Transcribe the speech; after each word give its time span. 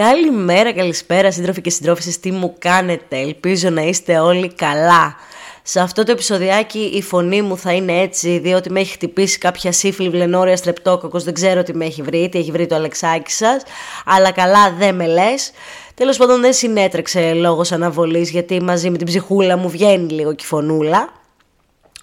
Καλημέρα, 0.00 0.72
καλησπέρα 0.72 1.30
σύντροφοι 1.30 1.60
και 1.60 1.70
συντρόφισσες, 1.70 2.20
τι 2.20 2.30
μου 2.30 2.54
κάνετε, 2.58 3.18
ελπίζω 3.18 3.70
να 3.70 3.82
είστε 3.82 4.18
όλοι 4.18 4.52
καλά. 4.54 5.16
Σε 5.62 5.80
αυτό 5.80 6.04
το 6.04 6.12
επεισοδιάκι 6.12 6.78
η 6.78 7.02
φωνή 7.02 7.42
μου 7.42 7.56
θα 7.56 7.72
είναι 7.72 8.00
έτσι, 8.00 8.38
διότι 8.38 8.70
με 8.70 8.80
έχει 8.80 8.92
χτυπήσει 8.92 9.38
κάποια 9.38 9.72
σύφλη 9.72 10.08
βλενόρια 10.08 10.56
στρεπτόκοκος, 10.56 11.24
δεν 11.24 11.34
ξέρω 11.34 11.62
τι 11.62 11.74
με 11.74 11.84
έχει 11.84 12.02
βρει, 12.02 12.28
τι 12.28 12.38
έχει 12.38 12.50
βρει 12.50 12.66
το 12.66 12.74
Αλεξάκι 12.74 13.30
σας, 13.32 13.62
αλλά 14.04 14.32
καλά 14.32 14.72
δεν 14.78 14.94
με 14.94 15.06
λες. 15.06 15.52
Τέλος 15.94 16.16
πάντων 16.16 16.40
δεν 16.40 16.52
συνέτρεξε 16.52 17.32
λόγος 17.32 17.72
αναβολής, 17.72 18.30
γιατί 18.30 18.62
μαζί 18.62 18.90
με 18.90 18.96
την 18.96 19.06
ψυχούλα 19.06 19.56
μου 19.56 19.68
βγαίνει 19.68 20.12
λίγο 20.12 20.34
και 20.34 20.44
η 20.44 20.46
φωνούλα. 20.46 21.08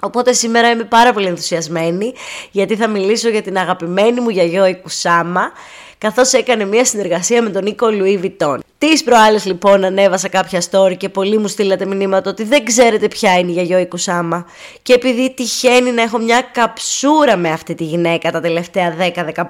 Οπότε 0.01 0.33
σήμερα 0.33 0.69
είμαι 0.69 0.83
πάρα 0.83 1.13
πολύ 1.13 1.27
ενθουσιασμένη 1.27 2.13
γιατί 2.51 2.75
θα 2.75 2.87
μιλήσω 2.87 3.29
για 3.29 3.41
την 3.41 3.57
αγαπημένη 3.57 4.21
μου 4.21 4.29
γιαγιό 4.29 4.67
η 4.67 4.75
Κουσάμα 4.75 5.51
καθώς 5.97 6.33
έκανε 6.33 6.65
μια 6.65 6.85
συνεργασία 6.85 7.41
με 7.41 7.49
τον 7.49 7.63
Νίκο 7.63 7.89
Λουί 7.89 8.17
Βιτών. 8.17 8.61
Τις 8.77 9.03
προάλλες 9.03 9.45
λοιπόν 9.45 9.83
ανέβασα 9.83 10.29
κάποια 10.29 10.61
story 10.71 10.97
και 10.97 11.09
πολλοί 11.09 11.37
μου 11.37 11.47
στείλατε 11.47 11.85
μηνύματα 11.85 12.29
ότι 12.29 12.43
δεν 12.43 12.65
ξέρετε 12.65 13.07
ποια 13.07 13.37
είναι 13.37 13.49
η 13.49 13.53
γιαγιό 13.53 13.77
η 13.79 13.87
Κουσάμα 13.87 14.45
και 14.81 14.93
επειδή 14.93 15.33
τυχαίνει 15.33 15.91
να 15.91 16.01
έχω 16.01 16.17
μια 16.17 16.41
καψούρα 16.51 17.37
με 17.37 17.49
αυτή 17.51 17.75
τη 17.75 17.83
γυναίκα 17.83 18.31
τα 18.31 18.39
τελευταία 18.39 18.95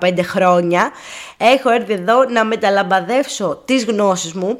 10-15 0.01 0.19
χρόνια 0.21 0.91
έχω 1.37 1.69
έρθει 1.69 1.93
εδώ 1.93 2.23
να 2.29 2.45
μεταλαμπαδεύσω 2.45 3.61
τις 3.65 3.85
γνώσεις 3.85 4.33
μου 4.33 4.59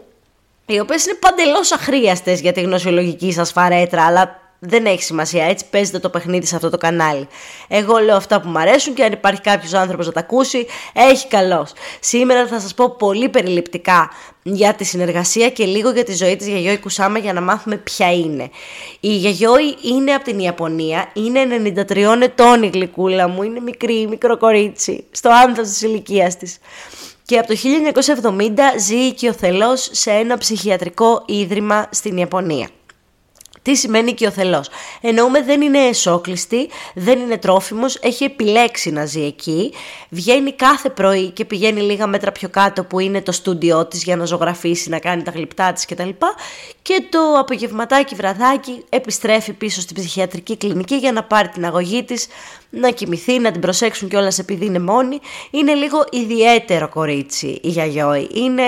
οι 0.65 0.79
οποίες 0.79 1.05
είναι 1.05 1.17
παντελώς 1.19 1.71
αχρίαστες 1.71 2.41
για 2.41 2.51
τη 2.51 2.61
γνωσιολογική 2.61 3.31
σας 3.31 3.51
φαρέτρα 3.51 4.05
αλλά 4.05 4.39
δεν 4.59 4.85
έχει 4.85 5.03
σημασία, 5.03 5.45
έτσι 5.45 5.65
παίζεται 5.69 5.99
το 5.99 6.09
παιχνίδι 6.09 6.45
σε 6.45 6.55
αυτό 6.55 6.69
το 6.69 6.77
κανάλι. 6.77 7.27
Εγώ 7.67 7.97
λέω 7.97 8.15
αυτά 8.15 8.41
που 8.41 8.49
μου 8.49 8.59
αρέσουν 8.59 8.93
και 8.93 9.03
αν 9.03 9.11
υπάρχει 9.11 9.41
κάποιος 9.41 9.73
άνθρωπος 9.73 10.05
να 10.05 10.11
τα 10.11 10.19
ακούσει, 10.19 10.67
έχει 10.93 11.27
καλώ. 11.27 11.67
Σήμερα 11.99 12.47
θα 12.47 12.59
σας 12.59 12.73
πω 12.73 12.95
πολύ 12.95 13.29
περιληπτικά 13.29 14.09
για 14.43 14.73
τη 14.73 14.83
συνεργασία 14.83 15.49
και 15.49 15.65
λίγο 15.65 15.91
για 15.91 16.03
τη 16.03 16.15
ζωή 16.15 16.35
της 16.35 16.47
Γιαγιόη 16.47 16.77
Κουσάμα 16.77 17.17
για 17.17 17.33
να 17.33 17.41
μάθουμε 17.41 17.75
ποια 17.75 18.13
είναι. 18.13 18.49
Η 18.99 19.15
Γιαγιόη 19.15 19.75
είναι 19.81 20.13
από 20.13 20.23
την 20.23 20.39
Ιαπωνία, 20.39 21.09
είναι 21.13 21.39
93 21.89 22.21
ετών 22.21 22.63
η 22.63 22.69
γλυκούλα 22.73 23.27
μου, 23.27 23.43
είναι 23.43 23.59
μικρή, 23.59 24.07
μικρό 24.07 24.37
κορίτσι, 24.37 25.05
στο 25.11 25.29
άνθος 25.29 25.67
της 25.67 25.81
ηλικίας 25.81 26.37
της. 26.37 26.57
Και 27.25 27.37
από 27.37 27.47
το 27.47 27.55
1970 27.55 28.77
ζει 28.79 28.95
οικειοθελώς 28.95 29.89
σε 29.91 30.11
ένα 30.11 30.37
ψυχιατρικό 30.37 31.23
ίδρυμα 31.25 31.89
στην 31.91 32.17
Ιαπωνία. 32.17 32.69
Τι 33.67 33.75
σημαίνει 33.75 34.13
και 34.13 34.27
ο 34.27 34.31
θελός. 34.31 34.69
Εννοούμε 35.01 35.41
δεν 35.41 35.61
είναι 35.61 35.79
εσόκλειστη, 35.79 36.69
δεν 36.93 37.19
είναι 37.19 37.37
τρόφιμος, 37.37 37.95
έχει 38.01 38.23
επιλέξει 38.23 38.91
να 38.91 39.05
ζει 39.05 39.23
εκεί, 39.23 39.73
βγαίνει 40.09 40.51
κάθε 40.51 40.89
πρωί 40.89 41.29
και 41.29 41.45
πηγαίνει 41.45 41.81
λίγα 41.81 42.07
μέτρα 42.07 42.31
πιο 42.31 42.49
κάτω 42.49 42.83
που 42.83 42.99
είναι 42.99 43.21
το 43.21 43.31
στούντιό 43.31 43.85
της 43.85 44.03
για 44.03 44.15
να 44.15 44.25
ζωγραφίσει, 44.25 44.89
να 44.89 44.99
κάνει 44.99 45.23
τα 45.23 45.31
γλυπτά 45.31 45.73
της 45.73 45.85
κτλ. 45.85 46.09
Και 46.81 47.05
το 47.09 47.19
απογευματάκι 47.39 48.15
βραδάκι 48.15 48.83
επιστρέφει 48.89 49.53
πίσω 49.53 49.81
στην 49.81 49.95
ψυχιατρική 49.95 50.57
κλινική 50.57 50.95
για 50.95 51.11
να 51.11 51.23
πάρει 51.23 51.47
την 51.47 51.65
αγωγή 51.65 52.03
της, 52.03 52.27
να 52.69 52.89
κοιμηθεί, 52.89 53.39
να 53.39 53.51
την 53.51 53.61
προσέξουν 53.61 54.09
κιόλας 54.09 54.39
επειδή 54.39 54.65
είναι 54.65 54.79
μόνη. 54.79 55.19
Είναι 55.51 55.73
λίγο 55.73 56.05
ιδιαίτερο 56.11 56.89
κορίτσι 56.89 57.59
η 57.63 57.69
Γιαγιόη. 57.69 58.27
Είναι 58.33 58.63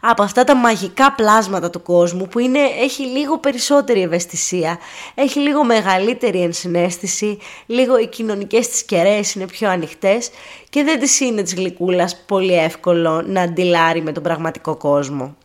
από 0.00 0.22
αυτά 0.22 0.44
τα 0.44 0.56
μαγικά 0.56 1.12
πλάσματα 1.12 1.70
του 1.70 1.82
κόσμου 1.82 2.28
που 2.28 2.38
είναι, 2.38 2.58
έχει 2.58 3.02
λίγο 3.02 3.38
περισσότερη 3.38 4.02
ευαισθησία, 4.02 4.78
έχει 5.14 5.38
λίγο 5.38 5.64
μεγαλύτερη 5.64 6.42
ενσυναίσθηση, 6.42 7.38
λίγο 7.66 7.98
οι 7.98 8.06
κοινωνικές 8.06 8.68
της 8.68 8.82
κεραίες 8.82 9.34
είναι 9.34 9.46
πιο 9.46 9.70
ανοιχτές 9.70 10.30
και 10.70 10.82
δεν 10.82 10.98
της 10.98 11.20
είναι 11.20 11.42
της 11.42 11.54
γλυκούλας 11.54 12.16
πολύ 12.26 12.54
εύκολο 12.54 13.22
να 13.26 13.42
αντιλάρει 13.42 14.02
με 14.02 14.12
τον 14.12 14.22
πραγματικό 14.22 14.76
κόσμο. 14.76 15.36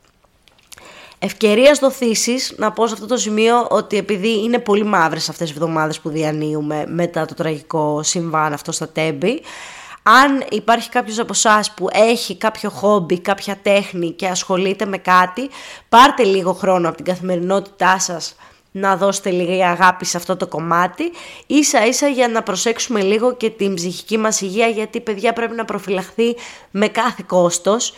Ευκαιρία 1.19 1.77
δοθήσει 1.81 2.35
να 2.55 2.71
πω 2.71 2.87
σε 2.87 2.93
αυτό 2.93 3.05
το 3.05 3.17
σημείο 3.17 3.67
ότι 3.69 3.97
επειδή 3.97 4.43
είναι 4.43 4.59
πολύ 4.59 4.83
μαύρες 4.83 5.29
αυτές 5.29 5.49
οι 5.49 5.53
εβδομάδες 5.53 5.99
που 5.99 6.09
διανύουμε 6.09 6.85
μετά 6.87 7.25
το 7.25 7.33
τραγικό 7.33 8.03
συμβάν 8.03 8.53
αυτό 8.53 8.71
στα 8.71 8.89
Τέμπη, 8.89 9.41
αν 10.07 10.43
υπάρχει 10.49 10.89
κάποιος 10.89 11.19
από 11.19 11.31
εσάς 11.33 11.73
που 11.73 11.87
έχει 11.91 12.37
κάποιο 12.37 12.69
χόμπι, 12.69 13.19
κάποια 13.19 13.57
τέχνη 13.61 14.11
και 14.11 14.27
ασχολείται 14.27 14.85
με 14.85 14.97
κάτι, 14.97 15.49
πάρτε 15.89 16.23
λίγο 16.23 16.53
χρόνο 16.53 16.87
από 16.87 16.97
την 16.97 17.05
καθημερινότητά 17.05 17.99
σας 17.99 18.35
να 18.71 18.97
δώσετε 18.97 19.29
λίγη 19.29 19.63
αγάπη 19.63 20.05
σε 20.05 20.17
αυτό 20.17 20.35
το 20.37 20.47
κομμάτι, 20.47 21.11
ίσα 21.47 21.85
ίσα 21.85 22.07
για 22.07 22.27
να 22.27 22.43
προσέξουμε 22.43 23.01
λίγο 23.01 23.35
και 23.35 23.49
την 23.49 23.73
ψυχική 23.73 24.17
μας 24.17 24.41
υγεία, 24.41 24.67
γιατί 24.67 25.01
παιδιά 25.01 25.33
πρέπει 25.33 25.55
να 25.55 25.65
προφυλαχθεί 25.65 26.35
με 26.71 26.87
κάθε 26.87 27.23
κόστος. 27.27 27.93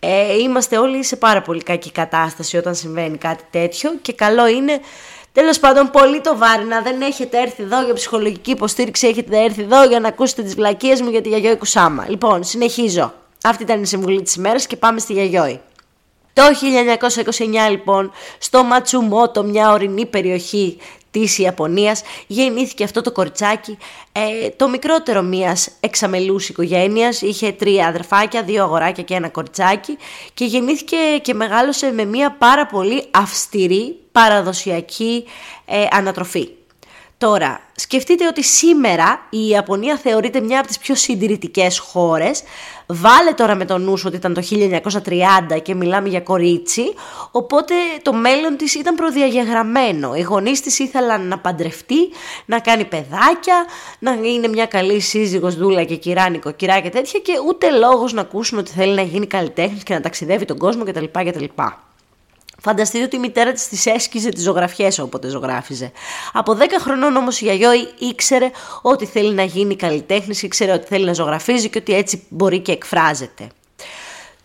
Ε, 0.00 0.36
είμαστε 0.36 0.78
όλοι 0.78 1.04
σε 1.04 1.16
πάρα 1.16 1.42
πολύ 1.42 1.62
κακή 1.62 1.90
κατάσταση 1.90 2.56
όταν 2.56 2.74
συμβαίνει 2.74 3.16
κάτι 3.16 3.44
τέτοιο 3.50 3.94
και 4.02 4.12
καλό 4.12 4.46
είναι 4.46 4.80
Τέλος 5.36 5.58
πάντων, 5.58 5.90
πολύ 5.90 6.20
το 6.20 6.36
βάρινα. 6.36 6.80
Δεν 6.82 7.00
έχετε 7.02 7.40
έρθει 7.40 7.62
εδώ 7.62 7.82
για 7.82 7.94
ψυχολογική 7.94 8.50
υποστήριξη, 8.50 9.06
έχετε 9.06 9.38
έρθει 9.38 9.62
εδώ 9.62 9.84
για 9.84 10.00
να 10.00 10.08
ακούσετε 10.08 10.42
τις 10.42 10.54
βλακίες 10.54 11.00
μου 11.00 11.10
για 11.10 11.20
τη 11.20 11.28
Γιαγιόη 11.28 11.56
Κουσάμα. 11.56 12.06
Λοιπόν, 12.08 12.44
συνεχίζω. 12.44 13.12
Αυτή 13.44 13.62
ήταν 13.62 13.82
η 13.82 13.86
συμβουλή 13.86 14.22
της 14.22 14.34
ημέρας 14.34 14.66
και 14.66 14.76
πάμε 14.76 14.98
στη 14.98 15.12
Γιαγιόη. 15.12 15.60
Το 16.36 16.42
1929 17.66 17.70
λοιπόν 17.70 18.12
στο 18.38 18.64
Ματσουμότο, 18.64 19.42
μια 19.42 19.72
ορεινή 19.72 20.06
περιοχή 20.06 20.78
της 21.10 21.38
Ιαπωνίας, 21.38 22.02
γεννήθηκε 22.26 22.84
αυτό 22.84 23.00
το 23.00 23.12
κοριτσάκι, 23.12 23.78
ε, 24.12 24.48
το 24.50 24.68
μικρότερο 24.68 25.22
μιας 25.22 25.70
εξαμελούς 25.80 26.48
οικογένειας, 26.48 27.22
είχε 27.22 27.52
τρία 27.52 27.86
αδερφάκια, 27.86 28.42
δύο 28.42 28.62
αγοράκια 28.62 29.02
και 29.02 29.14
ένα 29.14 29.28
κοριτσάκι 29.28 29.96
και 30.34 30.44
γεννήθηκε 30.44 30.96
και 31.22 31.34
μεγάλωσε 31.34 31.92
με 31.92 32.04
μια 32.04 32.36
πάρα 32.38 32.66
πολύ 32.66 33.04
αυστηρή 33.10 33.96
παραδοσιακή 34.12 35.24
ε, 35.66 35.84
ανατροφή. 35.90 36.48
Τώρα, 37.18 37.60
σκεφτείτε 37.74 38.26
ότι 38.26 38.42
σήμερα 38.42 39.26
η 39.30 39.48
Ιαπωνία 39.48 39.96
θεωρείται 39.96 40.40
μια 40.40 40.58
από 40.58 40.66
τις 40.66 40.78
πιο 40.78 40.94
συντηρητικές 40.94 41.78
χώρες. 41.78 42.42
Βάλε 42.86 43.32
τώρα 43.32 43.54
με 43.54 43.64
το 43.64 43.78
νου 43.78 43.94
ότι 44.04 44.16
ήταν 44.16 44.34
το 44.34 44.42
1930 45.54 45.62
και 45.62 45.74
μιλάμε 45.74 46.08
για 46.08 46.20
κορίτσι, 46.20 46.82
οπότε 47.30 47.74
το 48.02 48.12
μέλλον 48.12 48.56
της 48.56 48.74
ήταν 48.74 48.94
προδιαγεγραμμένο. 48.94 50.14
Οι 50.14 50.20
γονείς 50.20 50.60
της 50.60 50.78
ήθελαν 50.78 51.28
να 51.28 51.38
παντρευτεί, 51.38 52.08
να 52.44 52.60
κάνει 52.60 52.84
παιδάκια, 52.84 53.64
να 53.98 54.12
είναι 54.12 54.48
μια 54.48 54.66
καλή 54.66 55.00
σύζυγος, 55.00 55.56
δούλα 55.56 55.84
και 55.84 55.96
κυρά, 55.96 56.28
νοικοκυρά 56.28 56.80
και 56.80 56.90
τέτοια 56.90 57.20
και 57.20 57.32
ούτε 57.46 57.70
λόγος 57.70 58.12
να 58.12 58.20
ακούσουν 58.20 58.58
ότι 58.58 58.70
θέλει 58.70 58.94
να 58.94 59.02
γίνει 59.02 59.26
καλλιτέχνης 59.26 59.82
και 59.82 59.94
να 59.94 60.00
ταξιδεύει 60.00 60.44
τον 60.44 60.58
κόσμο 60.58 60.84
κτλ. 60.84 61.04
κτλ. 61.12 61.44
Φανταστείτε 62.62 63.04
ότι 63.04 63.16
η 63.16 63.18
μητέρα 63.18 63.52
της 63.52 63.68
τη 63.68 63.90
έσκιζε 63.90 64.28
τις 64.28 64.42
ζωγραφιές 64.42 64.98
όποτε 64.98 65.28
ζωγράφιζε. 65.28 65.92
Από 66.32 66.56
10 66.58 66.64
χρονών 66.80 67.16
όμως 67.16 67.40
η 67.40 67.44
Γιαγιόη 67.44 67.88
ήξερε 67.98 68.50
ότι 68.82 69.06
θέλει 69.06 69.34
να 69.34 69.42
γίνει 69.42 69.76
καλλιτέχνης, 69.76 70.42
ήξερε 70.42 70.72
ότι 70.72 70.86
θέλει 70.86 71.04
να 71.04 71.12
ζωγραφίζει 71.12 71.68
και 71.68 71.78
ότι 71.78 71.94
έτσι 71.94 72.26
μπορεί 72.28 72.60
και 72.60 72.72
εκφράζεται. 72.72 73.48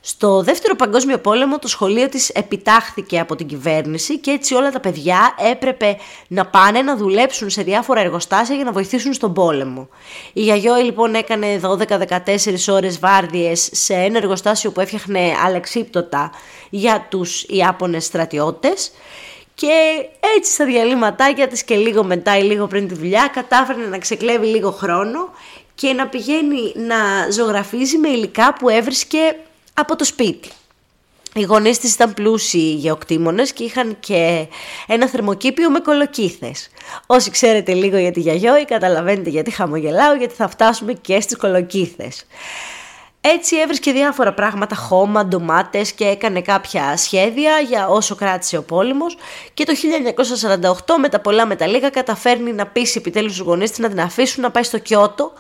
Στο 0.04 0.42
δεύτερο 0.42 0.76
παγκόσμιο 0.76 1.18
πόλεμο 1.18 1.60
το 1.60 1.68
σχολείο 1.68 2.10
της 2.10 2.30
επιτάχθηκε 2.30 3.20
από 3.20 3.36
την 3.36 3.48
κυβέρνηση 3.48 4.20
και 4.20 4.32
έτσι 4.32 4.54
όλα 4.54 4.72
τα 4.72 4.80
παιδιά 4.80 5.36
έπρεπε 5.52 5.98
να 6.28 6.46
πάνε 6.46 6.82
να 6.82 6.98
δουλέψουν 6.98 7.50
σε 7.50 7.62
διάφορα 7.62 8.00
εργοστάσια 8.00 8.56
για 8.56 8.64
να 8.64 8.72
βοηθήσουν 8.72 9.14
στον 9.14 9.34
πόλεμο. 9.34 9.90
Η 10.34 10.42
Γιαγιόη 10.42 10.84
λοιπόν 10.84 11.16
έκανε 11.16 11.60
12-14 11.64 11.98
ώρες 12.70 13.00
βάρδιες 13.00 13.70
σε 13.72 13.94
ένα 13.94 14.18
εργοστάσιο 14.18 14.72
που 14.72 14.80
έφτιαχνε 14.80 15.20
αλεξίπτωτα 15.46 16.32
για 16.70 17.08
τους 17.10 17.44
Ιάπωνες 17.44 18.06
στρατιώτες 18.06 18.92
και 19.56 19.74
έτσι 20.38 20.54
στα 20.54 20.66
διαλύματάκια 20.66 21.48
της 21.48 21.64
και 21.64 21.76
λίγο 21.76 22.04
μετά 22.04 22.38
ή 22.38 22.42
λίγο 22.44 22.68
πριν 22.68 22.88
τη 22.88 22.94
δουλειά 22.94 23.30
κατάφερε 23.34 23.88
να 23.88 23.98
ξεκλέβει 23.98 24.46
λίγο 24.46 24.72
χρόνο 24.72 25.30
και 25.76 25.94
να 25.94 26.08
πηγαίνει 26.08 26.74
να 26.76 27.32
ζωγραφίζει 27.32 27.98
με 27.98 28.10
υλικά 28.10 28.54
που 28.54 28.70
έβρισκε 28.70 29.36
από 29.82 29.96
το 29.96 30.04
σπίτι. 30.04 30.50
Οι 31.34 31.42
γονείς 31.42 31.80
της 31.80 31.94
ήταν 31.94 32.14
πλούσιοι 32.14 32.58
γεωκτήμονες 32.58 33.54
και 33.54 33.64
είχαν 33.64 33.98
και 34.00 34.48
ένα 34.88 35.08
θερμοκήπιο 35.08 35.70
με 35.70 35.80
κολοκύθες. 35.80 36.70
Όσοι 37.06 37.32
ξέρετε 37.32 37.74
λίγο 37.74 37.98
για 37.98 38.12
τη 38.12 38.20
γιαγιόη 38.20 38.66
καταλαβαίνετε 38.66 39.30
γιατί 39.30 39.52
χαμογελάω 39.52 40.16
γιατί 40.16 40.34
θα 40.34 40.48
φτάσουμε 40.48 40.94
και 40.94 41.20
στις 41.20 41.38
κολοκύθες. 41.38 42.26
Έτσι 43.22 43.58
έβρισκε 43.58 43.92
διάφορα 43.92 44.34
πράγματα, 44.34 44.76
χώμα, 44.76 45.26
ντομάτες 45.26 45.92
και 45.92 46.06
έκανε 46.06 46.42
κάποια 46.42 46.98
σχέδια 46.98 47.60
για 47.60 47.88
όσο 47.88 48.16
κράτησε 48.16 48.58
ο 48.58 48.64
πόλεμος 48.64 49.18
και 49.54 49.64
το 49.64 49.74
1948 50.96 50.96
με 51.00 51.10
τα 51.10 51.20
πολλά 51.20 51.46
με 51.46 51.56
τα 51.56 51.68
λίγα 51.68 51.90
καταφέρνει 51.90 52.54
να 52.54 52.68
πείσει 52.68 52.98
επιτέλους 52.98 53.32
τους 53.32 53.46
γονείς 53.46 53.70
της 53.70 53.80
να 53.80 53.90
την 53.90 54.00
αφήσουν 54.00 54.44
να 54.44 54.52
πάει 54.52 54.64
στο 54.64 54.78
Κιώτο 54.78 55.32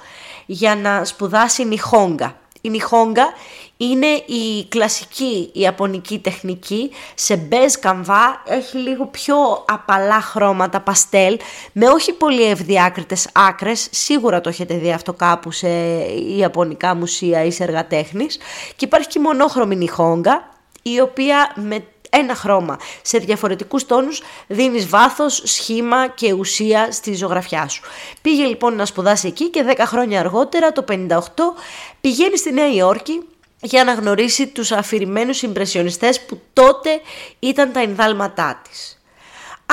για 0.45 0.75
να 0.75 1.05
σπουδάσει 1.05 1.65
νιχόγκα 1.65 2.40
Η 2.61 2.69
Νιχόγκα 2.69 3.33
είναι 3.77 4.07
η 4.07 4.65
κλασική 4.69 5.49
ιαπωνική 5.53 6.19
τεχνική. 6.19 6.91
Σε 7.15 7.37
μπέζ 7.37 7.73
καμβά, 7.73 8.43
έχει 8.45 8.77
λίγο 8.77 9.05
πιο 9.05 9.35
απαλά 9.67 10.21
χρώματα 10.21 10.79
παστέλ, 10.79 11.39
με 11.71 11.87
όχι 11.87 12.13
πολύ 12.13 12.43
ευδιάκριτες 12.43 13.29
άκρες, 13.33 13.87
σίγουρα 13.91 14.41
το 14.41 14.49
έχετε 14.49 14.73
δει 14.73 14.91
αυτό 14.91 15.13
κάπου 15.13 15.51
σε 15.51 15.69
ιαπωνικά 16.37 16.95
μουσεία 16.95 17.43
ή 17.43 17.51
σε 17.51 17.63
εργατέχνης. 17.63 18.37
Και 18.75 18.85
υπάρχει 18.85 19.07
και 19.07 19.19
η 19.19 19.21
μονόχρωμη 19.21 19.75
νιχόγκα, 19.75 20.49
η 20.81 20.99
οποία 20.99 21.53
με 21.55 21.83
ένα 22.13 22.35
χρώμα 22.35 22.77
σε 23.01 23.17
διαφορετικούς 23.17 23.85
τόνους 23.85 24.21
δίνεις 24.47 24.87
βάθος, 24.87 25.41
σχήμα 25.45 26.07
και 26.07 26.33
ουσία 26.33 26.91
στη 26.91 27.13
ζωγραφιά 27.15 27.67
σου. 27.67 27.81
Πήγε 28.21 28.45
λοιπόν 28.45 28.75
να 28.75 28.85
σπουδάσει 28.85 29.27
εκεί 29.27 29.49
και 29.49 29.65
10 29.77 29.83
χρόνια 29.85 30.19
αργότερα, 30.19 30.71
το 30.71 30.85
58, 30.89 31.17
πηγαίνει 32.01 32.37
στη 32.37 32.51
Νέα 32.51 32.71
Υόρκη 32.71 33.21
για 33.61 33.83
να 33.83 33.93
γνωρίσει 33.93 34.47
τους 34.47 34.71
αφηρημένους 34.71 35.41
ιμπρεσιονιστές 35.41 36.21
που 36.21 36.41
τότε 36.53 37.01
ήταν 37.39 37.71
τα 37.71 37.79
ενδάλματά 37.79 38.61
της. 38.69 39.00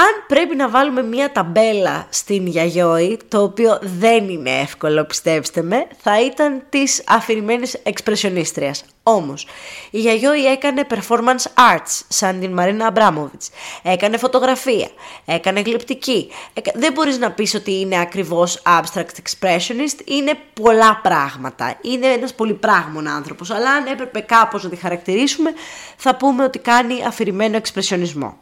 Αν 0.01 0.25
πρέπει 0.27 0.57
να 0.57 0.69
βάλουμε 0.69 1.03
μία 1.03 1.33
ταμπέλα 1.33 2.07
στην 2.11 2.47
Γιαγιόη, 2.47 3.19
το 3.29 3.43
οποίο 3.43 3.79
δεν 3.83 4.29
είναι 4.29 4.51
εύκολο 4.51 5.05
πιστέψτε 5.05 5.63
με, 5.63 5.87
θα 6.03 6.21
ήταν 6.21 6.63
της 6.69 7.03
αφηρημένης 7.07 7.75
εξπρεσιονίστριας. 7.83 8.85
Όμως, 9.03 9.47
η 9.91 10.01
Γιαγιόη 10.01 10.45
έκανε 10.45 10.87
performance 10.91 11.45
arts, 11.55 12.01
σαν 12.09 12.41
την 12.41 12.53
Μαρίνα 12.53 12.87
Αμπράμοβιτς. 12.87 13.51
Έκανε 13.83 14.17
φωτογραφία, 14.17 14.89
έκανε 15.25 15.61
γλυπτική. 15.61 16.31
Δεν 16.75 16.93
μπορείς 16.93 17.19
να 17.19 17.31
πεις 17.31 17.55
ότι 17.55 17.81
είναι 17.81 18.01
ακριβώς 18.01 18.63
abstract 18.67 19.01
expressionist, 19.23 20.01
είναι 20.05 20.33
πολλά 20.53 21.01
πράγματα. 21.03 21.79
Είναι 21.81 22.07
ένας 22.07 22.35
πολυπράγμων 22.35 23.09
άνθρωπος, 23.09 23.51
αλλά 23.51 23.71
αν 23.71 23.87
έπρεπε 23.87 24.21
κάπως 24.21 24.65
να 24.65 24.71
τη 24.71 24.77
χαρακτηρίσουμε, 24.77 25.53
θα 25.97 26.17
πούμε 26.17 26.45
ότι 26.45 26.59
κάνει 26.59 27.05
αφηρημένο 27.07 27.57
εξπρεσιονισμό. 27.57 28.37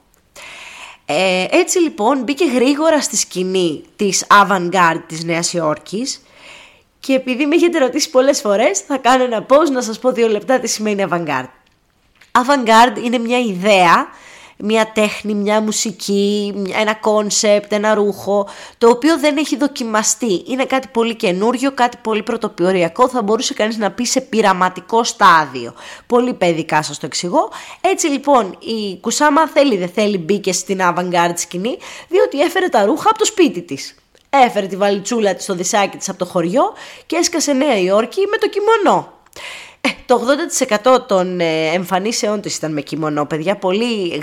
Ε, 1.09 1.47
έτσι 1.51 1.79
λοιπόν 1.79 2.23
μπήκε 2.23 2.45
γρήγορα 2.45 3.01
στη 3.01 3.17
σκηνή 3.17 3.85
της 3.97 4.27
avant-garde 4.29 5.03
της 5.07 5.25
Νέας 5.25 5.53
Υόρκης 5.53 6.23
και 7.01 7.15
επειδή 7.15 7.47
με 7.47 7.55
έχετε 7.55 7.79
ρωτήσει 7.79 8.11
πολλές 8.11 8.41
φορές 8.41 8.79
θα 8.79 8.97
κάνω 8.97 9.25
ένα 9.25 9.47
pause 9.49 9.71
να 9.73 9.83
σας 9.83 9.99
πω 9.99 10.13
δύο 10.13 10.29
λεπτά 10.29 10.61
τι 10.61 10.69
σημαίνει 10.69 11.05
avant-garde. 11.11 11.51
Avant-garde 12.33 13.05
είναι 13.05 13.19
μια 13.19 13.39
ιδέα 13.39 14.09
μια 14.59 14.93
τέχνη, 14.95 15.35
μια 15.35 15.61
μουσική, 15.61 16.55
ένα 16.81 16.95
κόνσεπτ, 16.95 17.73
ένα 17.73 17.95
ρούχο, 17.95 18.49
το 18.79 18.89
οποίο 18.89 19.19
δεν 19.19 19.37
έχει 19.37 19.57
δοκιμαστεί. 19.57 20.45
Είναι 20.47 20.65
κάτι 20.65 20.89
πολύ 20.89 21.15
καινούριο, 21.15 21.73
κάτι 21.73 21.97
πολύ 22.03 22.23
πρωτοποριακό, 22.23 23.09
θα 23.09 23.23
μπορούσε 23.23 23.55
κανείς 23.55 23.77
να 23.77 23.91
πει 23.91 24.05
σε 24.05 24.21
πειραματικό 24.21 25.05
στάδιο. 25.05 25.75
Πολύ 26.07 26.35
παιδικά 26.35 26.83
σας 26.83 26.99
το 26.99 27.07
εξηγώ. 27.07 27.51
Έτσι 27.81 28.07
λοιπόν 28.07 28.59
η 28.61 28.99
Κουσάμα 29.01 29.49
θέλει 29.49 29.77
δεν 29.77 29.89
θέλει 29.89 30.19
μπήκε 30.19 30.53
στην 30.53 30.81
avant-garde 30.83 31.35
σκηνή, 31.35 31.79
διότι 32.09 32.41
έφερε 32.41 32.69
τα 32.69 32.85
ρούχα 32.85 33.09
από 33.09 33.19
το 33.19 33.25
σπίτι 33.25 33.63
της. 33.63 33.95
Έφερε 34.31 34.67
τη 34.67 34.77
βαλιτσούλα 34.77 35.35
της 35.35 35.45
στο 35.45 35.55
δισάκι 35.55 35.97
της 35.97 36.09
από 36.09 36.19
το 36.19 36.25
χωριό 36.25 36.73
και 37.07 37.17
έσκασε 37.17 37.53
Νέα 37.53 37.79
Υόρκη 37.79 38.21
με 38.31 38.37
το 38.37 38.49
κιμονό. 38.49 39.13
Ε, 40.07 40.15
το 40.15 40.21
80% 40.95 41.07
των 41.07 41.41
ε, 41.41 41.67
εμφανίσεών 41.75 42.41
της 42.41 42.57
ήταν 42.57 42.73
με 42.73 42.81
κιμονό, 42.81 43.27
παιδιά. 43.27 43.57
Πολύ, 43.57 44.23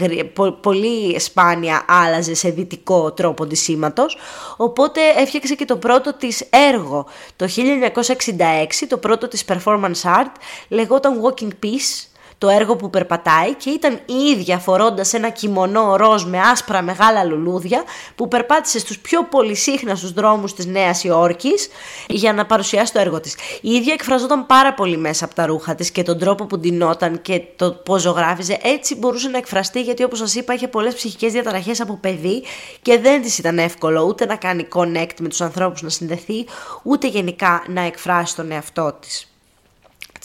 πολύ 0.62 1.20
σπάνια 1.20 1.86
άλλαζε 1.88 2.36
σε 2.36 2.50
δυτικό 2.50 3.12
τρόπο 3.12 3.46
ντυσίματος. 3.46 4.18
Οπότε 4.58 5.02
έφτιαξε 5.18 5.56
και 5.56 5.66
το 5.66 5.78
πρώτο 5.78 6.14
της 6.14 6.48
έργο. 6.50 7.06
Το 7.36 7.48
1966, 7.48 8.86
το 8.88 8.98
πρώτο 8.98 9.28
της 9.28 9.46
performance 9.48 10.02
art, 10.04 10.32
λεγόταν 10.68 11.22
Walking 11.22 11.52
Peace 11.64 12.13
το 12.38 12.50
έργο 12.50 12.76
που 12.76 12.90
περπατάει 12.90 13.54
και 13.54 13.70
ήταν 13.70 13.94
η 14.06 14.14
ίδια 14.14 14.58
φορώντας 14.58 15.14
ένα 15.14 15.30
κιμονό 15.30 15.96
ροζ 15.96 16.24
με 16.24 16.40
άσπρα 16.40 16.82
μεγάλα 16.82 17.24
λουλούδια 17.24 17.84
που 18.16 18.28
περπάτησε 18.28 18.80
στους 18.80 19.00
πιο 19.00 19.24
πολυσύχναστους 19.24 20.12
δρόμους 20.14 20.54
της 20.54 20.66
Νέας 20.66 21.04
Υόρκης 21.04 21.68
για 22.08 22.34
να 22.34 22.46
παρουσιάσει 22.46 22.94
το 22.94 23.00
έργο 23.00 23.20
της. 23.20 23.36
Η 23.62 23.72
ίδια 23.72 23.94
εκφραζόταν 23.94 24.46
πάρα 24.46 24.74
πολύ 24.74 24.98
μέσα 24.98 25.26
από 25.26 25.36
τα 25.36 25.46
ρούχα 25.46 25.76
της 25.76 25.92
και 25.92 26.04
τον 26.04 26.20
τρόπο 26.20 26.46
που 26.46 26.58
ντυνόταν 26.60 27.22
και 27.22 27.42
το 27.56 27.72
πώς 27.72 28.02
ζωγράφιζε. 28.02 28.60
Έτσι 28.64 28.96
μπορούσε 28.96 29.28
να 29.28 29.38
εκφραστεί 29.38 29.82
γιατί 29.82 30.04
όπως 30.04 30.18
σας 30.18 30.36
είπα 30.36 30.54
είχε 30.54 30.68
πολλές 30.68 30.94
ψυχικές 30.94 31.32
διαταραχές 31.32 31.82
από 31.82 31.98
παιδί 32.02 32.44
και 32.82 33.00
δεν 33.00 33.22
της 33.22 33.38
ήταν 33.38 33.58
εύκολο 33.58 34.04
ούτε 34.04 34.26
να 34.26 34.36
κάνει 34.36 34.68
connect 34.76 35.20
με 35.20 35.28
τους 35.28 35.42
ανθρώπους 35.42 35.82
να 35.82 35.90
συνδεθεί 35.90 36.46
ούτε 36.84 37.08
γενικά 37.08 37.64
να 37.68 37.82
εκφράσει 37.82 38.36
τον 38.36 38.52
εαυτό 38.52 38.98
της. 39.02 39.33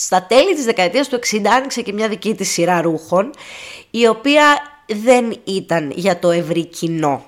Στα 0.01 0.23
τέλη 0.23 0.55
της 0.55 0.65
δεκαετίας 0.65 1.09
του 1.09 1.19
60 1.33 1.47
άνοιξε 1.47 1.83
και 1.83 1.93
μια 1.93 2.09
δική 2.09 2.35
της 2.35 2.51
σειρά 2.51 2.81
ρούχων, 2.81 3.31
η 3.91 4.07
οποία 4.07 4.43
δεν 4.87 5.41
ήταν 5.45 5.93
για 5.95 6.19
το 6.19 6.31
ευρύ 6.31 6.67
κοινό 6.67 7.25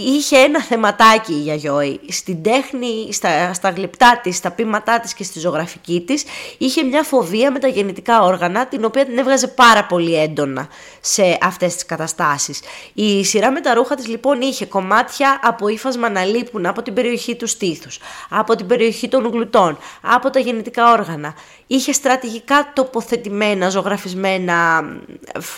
είχε 0.00 0.36
ένα 0.36 0.62
θεματάκι 0.62 1.32
η 1.32 1.40
Γιαγιόη. 1.40 2.00
Στην 2.08 2.42
τέχνη, 2.42 3.12
στα, 3.12 3.52
στα 3.52 3.70
γλυπτά 3.70 4.20
της, 4.22 4.36
στα 4.36 4.50
πείματά 4.50 5.00
της 5.00 5.14
και 5.14 5.24
στη 5.24 5.38
ζωγραφική 5.38 6.00
της, 6.06 6.24
είχε 6.58 6.82
μια 6.82 7.02
φοβία 7.02 7.52
με 7.52 7.58
τα 7.58 7.68
γεννητικά 7.68 8.22
όργανα, 8.22 8.66
την 8.66 8.84
οποία 8.84 9.04
την 9.04 9.18
έβγαζε 9.18 9.48
πάρα 9.48 9.84
πολύ 9.84 10.14
έντονα 10.14 10.68
σε 11.00 11.38
αυτές 11.42 11.74
τις 11.74 11.86
καταστάσεις. 11.86 12.60
Η 12.94 13.24
σειρά 13.24 13.50
με 13.50 13.60
τα 13.60 13.74
ρούχα 13.74 13.94
της 13.94 14.06
λοιπόν 14.06 14.40
είχε 14.40 14.66
κομμάτια 14.66 15.40
από 15.42 15.68
ύφασμα 15.68 16.08
να 16.10 16.24
λείπουν 16.24 16.66
από 16.66 16.82
την 16.82 16.94
περιοχή 16.94 17.36
του 17.36 17.46
στήθους, 17.46 17.98
από 18.28 18.56
την 18.56 18.66
περιοχή 18.66 19.08
των 19.08 19.30
γλουτών, 19.30 19.78
από 20.00 20.30
τα 20.30 20.38
γεννητικά 20.38 20.92
όργανα. 20.92 21.34
Είχε 21.66 21.92
στρατηγικά 21.92 22.72
τοποθετημένα, 22.74 23.68
ζωγραφισμένα 23.68 24.84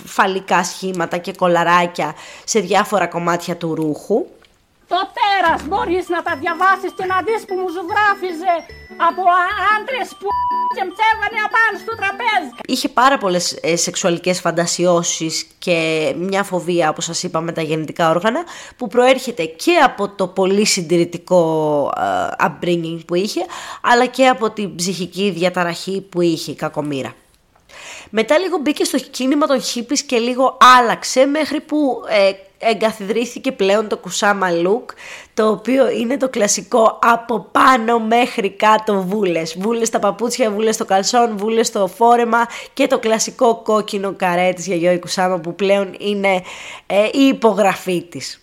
φαλικά 0.04 0.64
σχήματα 0.64 1.16
και 1.16 1.32
κολαράκια 1.32 2.14
σε 2.44 2.60
διάφορα 2.60 3.06
κομμάτια 3.06 3.56
του 3.56 3.74
ρούχου 3.74 4.26
το 4.92 5.00
τέρας 5.16 5.60
μπορείς 5.68 6.08
να 6.08 6.22
τα 6.22 6.32
διαβάσεις 6.42 6.90
και 6.98 7.04
να 7.12 7.16
δεις 7.26 7.40
που 7.46 7.54
μου 7.60 7.68
ζωγράφιζε 7.76 8.54
από 9.08 9.22
άντρες 9.74 10.08
που 10.18 10.28
και 10.76 10.84
μτσέβανε 10.88 11.40
απάνω 11.48 11.76
στο 11.84 11.94
τραπέζι. 12.00 12.50
Είχε 12.66 12.88
πάρα 12.88 13.18
πολλές 13.18 13.58
ε, 13.62 13.76
σεξουαλικές 13.76 14.40
φαντασιώσεις 14.40 15.46
και 15.58 15.78
μια 16.16 16.42
φοβία, 16.42 16.88
όπως 16.90 17.04
σας 17.04 17.22
είπα, 17.22 17.40
με 17.40 17.52
τα 17.52 17.62
γεννητικά 17.62 18.10
όργανα, 18.10 18.44
που 18.76 18.86
προέρχεται 18.88 19.44
και 19.44 19.76
από 19.84 20.08
το 20.08 20.26
πολύ 20.26 20.64
συντηρητικό 20.66 21.42
ε, 21.96 22.46
upbringing 22.46 23.00
που 23.06 23.14
είχε, 23.14 23.40
αλλά 23.82 24.06
και 24.06 24.26
από 24.28 24.50
την 24.50 24.74
ψυχική 24.74 25.30
διαταραχή 25.30 26.00
που 26.00 26.20
είχε 26.20 26.50
η 26.50 26.54
κακομήρα. 26.54 27.14
Μετά 28.10 28.38
λίγο 28.38 28.58
μπήκε 28.58 28.84
στο 28.84 28.98
κίνημα 28.98 29.46
των 29.46 29.62
χίπης 29.62 30.02
και 30.02 30.18
λίγο 30.18 30.58
άλλαξε 30.78 31.24
μέχρι 31.24 31.60
που 31.60 32.02
ε, 32.08 32.32
εγκαθιδρύθηκε 32.60 33.52
πλέον 33.52 33.88
το 33.88 34.00
Kusama 34.04 34.66
Look, 34.66 34.84
το 35.34 35.48
οποίο 35.48 35.90
είναι 35.90 36.16
το 36.16 36.28
κλασικό 36.28 36.98
από 37.02 37.46
πάνω 37.52 37.98
μέχρι 37.98 38.50
κάτω 38.50 39.02
βούλες. 39.02 39.56
Βούλες 39.58 39.88
στα 39.88 39.98
παπούτσια, 39.98 40.50
βούλες 40.50 40.74
στο 40.74 40.84
καλσόν, 40.84 41.36
βούλες 41.36 41.66
στο 41.66 41.86
φόρεμα 41.86 42.46
και 42.74 42.86
το 42.86 42.98
κλασικό 42.98 43.62
κόκκινο 43.62 44.14
καρέ 44.16 44.52
της 44.52 44.66
Γιαγιώη 44.66 44.98
Κουσάμα 44.98 45.38
που 45.38 45.54
πλέον 45.54 45.94
είναι 45.98 46.42
ε, 46.86 47.04
η 47.12 47.26
υπογραφή 47.26 48.02
της. 48.02 48.40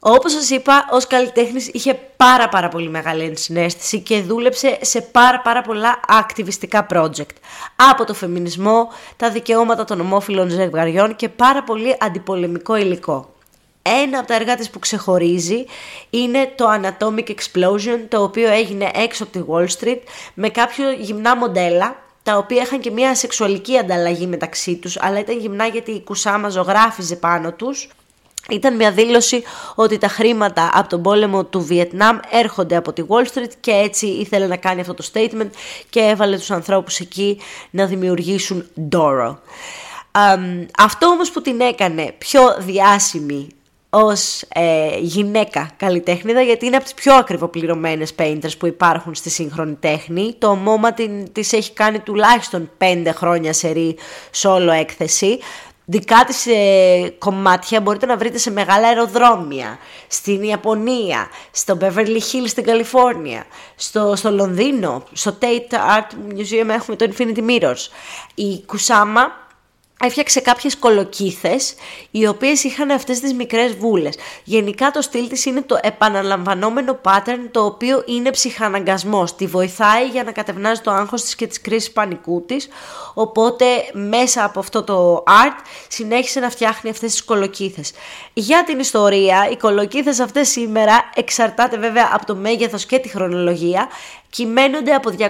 Όπως 0.00 0.32
σας 0.32 0.50
είπα, 0.50 0.88
ως 0.90 1.06
καλλιτέχνης 1.06 1.68
είχε 1.68 1.94
πάρα 2.16 2.48
πάρα 2.48 2.68
πολύ 2.68 2.88
μεγάλη 2.88 3.24
ενσυναίσθηση 3.24 4.00
και 4.00 4.22
δούλεψε 4.22 4.78
σε 4.80 5.00
πάρα 5.00 5.40
πάρα 5.40 5.62
πολλά 5.62 6.00
ακτιβιστικά 6.06 6.86
project. 6.90 7.34
Από 7.76 8.04
το 8.04 8.14
φεμινισμό, 8.14 8.88
τα 9.16 9.30
δικαιώματα 9.30 9.84
των 9.84 10.00
ομόφυλων 10.00 10.48
ζευγαριών 10.50 11.16
και 11.16 11.28
πάρα 11.28 11.62
πολύ 11.62 11.96
αντιπολεμικό 12.00 12.76
υλικό. 12.76 13.32
Ένα 13.82 14.18
από 14.18 14.28
τα 14.28 14.34
έργα 14.34 14.56
της 14.56 14.70
που 14.70 14.78
ξεχωρίζει 14.78 15.64
είναι 16.10 16.52
το 16.54 16.64
Anatomic 16.72 17.28
Explosion, 17.28 18.00
το 18.08 18.22
οποίο 18.22 18.50
έγινε 18.50 18.90
έξω 18.94 19.24
από 19.24 19.32
τη 19.32 19.44
Wall 19.48 19.66
Street 19.78 20.00
με 20.34 20.48
κάποιο 20.48 20.92
γυμνά 20.92 21.36
μοντέλα 21.36 21.96
τα 22.22 22.36
οποία 22.36 22.62
είχαν 22.62 22.80
και 22.80 22.90
μια 22.90 23.14
σεξουαλική 23.14 23.78
ανταλλαγή 23.78 24.26
μεταξύ 24.26 24.76
τους, 24.76 25.00
αλλά 25.00 25.18
ήταν 25.18 25.38
γυμνά 25.38 25.66
γιατί 25.66 25.90
η 25.90 26.02
Κουσάμα 26.02 26.48
ζωγράφιζε 26.48 27.16
πάνω 27.16 27.52
τους 27.52 27.88
ήταν 28.50 28.76
μια 28.76 28.92
δήλωση 28.92 29.42
ότι 29.74 29.98
τα 29.98 30.08
χρήματα 30.08 30.70
από 30.74 30.88
τον 30.88 31.02
πόλεμο 31.02 31.44
του 31.44 31.60
Βιετνάμ 31.60 32.18
έρχονται 32.30 32.76
από 32.76 32.92
τη 32.92 33.02
Wall 33.08 33.24
Street 33.34 33.50
και 33.60 33.70
έτσι 33.70 34.06
ήθελε 34.06 34.46
να 34.46 34.56
κάνει 34.56 34.80
αυτό 34.80 34.94
το 34.94 35.10
statement 35.12 35.50
και 35.90 36.00
έβαλε 36.00 36.36
τους 36.36 36.50
ανθρώπους 36.50 36.98
εκεί 36.98 37.40
να 37.70 37.86
δημιουργήσουν 37.86 38.66
Doro. 38.92 39.36
αυτό 40.78 41.06
όμως 41.06 41.30
που 41.30 41.40
την 41.40 41.60
έκανε 41.60 42.14
πιο 42.18 42.56
διάσημη 42.58 43.48
ως 43.90 44.42
ε, 44.48 44.98
γυναίκα 44.98 45.70
καλλιτέχνηδα 45.76 46.42
γιατί 46.42 46.66
είναι 46.66 46.76
από 46.76 46.84
τις 46.84 46.94
πιο 46.94 47.14
ακριβοπληρωμένες 47.14 48.14
painters 48.18 48.58
που 48.58 48.66
υπάρχουν 48.66 49.14
στη 49.14 49.30
σύγχρονη 49.30 49.74
τέχνη. 49.74 50.34
Το 50.38 50.58
MoMA 50.66 50.90
την, 50.94 51.32
της 51.32 51.52
έχει 51.52 51.72
κάνει 51.72 51.98
τουλάχιστον 51.98 52.70
πέντε 52.78 53.12
χρόνια 53.12 53.52
σε 53.52 53.68
ρί 53.68 53.96
solo 54.42 54.72
έκθεση 54.80 55.38
Δικά 55.90 56.24
της 56.24 56.46
ε, 56.46 57.14
κομμάτια 57.18 57.80
μπορείτε 57.80 58.06
να 58.06 58.16
βρείτε 58.16 58.38
σε 58.38 58.50
μεγάλα 58.50 58.88
αεροδρόμια, 58.88 59.78
στην 60.08 60.42
Ιαπωνία, 60.42 61.28
στο 61.50 61.78
Beverly 61.80 62.16
Hills 62.16 62.46
στην 62.46 62.64
Καλιφόρνια, 62.64 63.46
στο, 63.76 64.16
στο 64.16 64.30
Λονδίνο, 64.30 65.04
στο 65.12 65.36
Tate 65.40 65.74
Art 65.74 66.34
Museum 66.34 66.68
έχουμε 66.68 66.96
το 66.96 67.10
Infinity 67.12 67.38
Mirrors. 67.38 67.88
Η 68.34 68.64
Kusama 68.72 69.47
έφτιαξε 70.00 70.40
κάποιες 70.40 70.76
κολοκύθες 70.76 71.74
οι 72.10 72.26
οποίες 72.26 72.64
είχαν 72.64 72.90
αυτές 72.90 73.20
τις 73.20 73.32
μικρές 73.32 73.74
βούλες. 73.74 74.14
Γενικά 74.44 74.90
το 74.90 75.02
στυλ 75.02 75.28
της 75.28 75.44
είναι 75.44 75.62
το 75.62 75.78
επαναλαμβανόμενο 75.82 76.98
pattern 77.04 77.48
το 77.50 77.64
οποίο 77.64 78.02
είναι 78.06 78.30
ψυχαναγκασμός. 78.30 79.34
Τη 79.34 79.46
βοηθάει 79.46 80.06
για 80.06 80.22
να 80.24 80.32
κατευνάζει 80.32 80.80
το 80.80 80.90
άγχος 80.90 81.22
της 81.22 81.34
και 81.34 81.46
τις 81.46 81.60
κρίσεις 81.60 81.90
πανικού 81.90 82.44
της. 82.46 82.68
Οπότε 83.14 83.64
μέσα 83.92 84.44
από 84.44 84.58
αυτό 84.58 84.82
το 84.82 85.24
art 85.26 85.64
συνέχισε 85.88 86.40
να 86.40 86.50
φτιάχνει 86.50 86.90
αυτές 86.90 87.10
τις 87.12 87.24
κολοκύθες. 87.24 87.92
Για 88.32 88.64
την 88.64 88.78
ιστορία, 88.78 89.48
οι 89.50 89.56
κολοκύθες 89.56 90.20
αυτές 90.20 90.48
σήμερα 90.48 91.10
εξαρτάται 91.14 91.78
βέβαια 91.78 92.10
από 92.12 92.26
το 92.26 92.34
μέγεθος 92.34 92.86
και 92.86 92.98
τη 92.98 93.08
χρονολογία 93.08 93.88
κυμαίνονται 94.30 94.94
από 94.94 95.14
200.000 95.18 95.28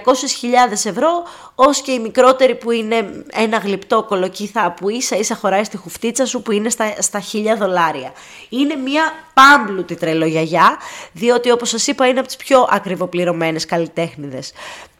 ευρώ 0.71 1.23
ως 1.55 1.81
και 1.81 1.91
η 1.91 1.99
μικρότερη 1.99 2.55
που 2.55 2.71
είναι 2.71 3.23
ένα 3.31 3.57
γλυπτό 3.57 4.03
κολοκύθα 4.03 4.71
που 4.71 4.89
ίσα 4.89 5.15
ίσα 5.15 5.35
χωράει 5.35 5.63
στη 5.63 5.77
χουφτίτσα 5.77 6.25
σου 6.25 6.41
που 6.41 6.51
είναι 6.51 6.69
στα, 6.69 6.93
στα 6.99 7.23
1000 7.31 7.57
δολάρια. 7.57 8.13
Είναι 8.49 8.75
μια 8.75 9.03
πάμπλουτη 9.33 9.95
τρελογιαγιά 9.95 10.77
διότι 11.11 11.51
όπως 11.51 11.69
σας 11.69 11.87
είπα 11.87 12.07
είναι 12.07 12.19
από 12.19 12.27
τις 12.27 12.37
πιο 12.37 12.67
ακριβοπληρωμένες 12.69 13.65
καλλιτέχνηδες. 13.65 14.53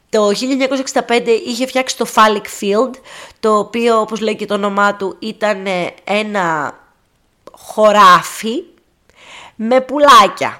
Το 0.09 0.31
1965 1.07 1.27
είχε 1.45 1.65
φτιάξει 1.65 1.97
το 1.97 2.05
Phallic 2.15 2.61
Field, 2.61 2.93
το 3.39 3.57
οποίο 3.57 3.99
όπως 3.99 4.19
λέει 4.19 4.35
και 4.35 4.45
το 4.45 4.53
όνομά 4.53 4.95
του 4.95 5.15
ήταν 5.19 5.65
ένα 6.03 6.77
χωράφι 7.51 8.63
με 9.55 9.81
πουλάκια. 9.81 10.59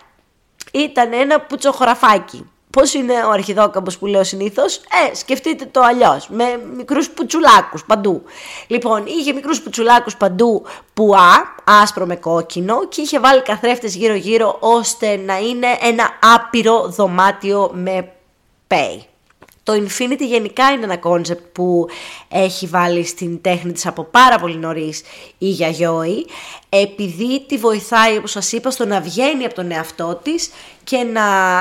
Ήταν 0.72 1.14
ένα 1.14 1.40
πουτσοχωραφάκι. 1.40 2.50
Πώς 2.72 2.94
είναι 2.94 3.14
ο 3.14 3.30
αρχιδόκαμπος 3.30 3.98
που 3.98 4.06
λέω 4.06 4.24
συνήθως, 4.24 4.78
Ε, 4.78 5.16
σκεφτείτε 5.16 5.66
το 5.66 5.82
αλλιώς. 5.82 6.28
Με 6.30 6.62
μικρούς 6.76 7.10
πουτσουλάκους 7.10 7.86
παντού. 7.86 8.24
Λοιπόν, 8.68 9.06
είχε 9.06 9.34
μικρούς 9.34 9.62
πουτσουλάκους 9.62 10.18
παντού 10.18 10.66
πουά, 10.94 11.56
άσπρο 11.64 12.06
με 12.06 12.16
κόκκινο, 12.16 12.88
και 12.88 13.02
είχε 13.02 13.20
βάλει 13.20 13.42
καθρέφτες 13.42 13.96
γύρω-γύρω 13.96 14.58
ώστε 14.60 15.16
να 15.16 15.40
είναι 15.40 15.68
ένα 15.82 16.10
άπειρο 16.36 16.88
δωμάτιο 16.88 17.72
με 17.74 18.12
pay. 18.68 19.09
Το 19.70 19.76
Infinity 19.76 20.22
γενικά 20.22 20.72
είναι 20.72 20.84
ένα 20.84 20.98
κόνσεπτ 20.98 21.42
που 21.52 21.88
έχει 22.30 22.68
βάλει 22.68 23.06
στην 23.06 23.42
τέχνη 23.42 23.72
της 23.72 23.86
από 23.86 24.04
πάρα 24.04 24.40
πολύ 24.40 24.58
νωρίς 24.58 25.02
η 25.38 25.50
Γιαγιόι, 25.50 26.26
επειδή 26.70 27.46
τη 27.48 27.58
βοηθάει, 27.58 28.18
όπως 28.18 28.32
σας 28.32 28.52
είπα, 28.52 28.72
στο 28.72 28.86
να 28.86 29.02
βγαίνει 29.02 29.46
από 29.46 29.54
τον 29.54 29.72
εαυτό 29.72 30.20
της 30.24 30.52
και 30.84 30.98
να 30.98 31.58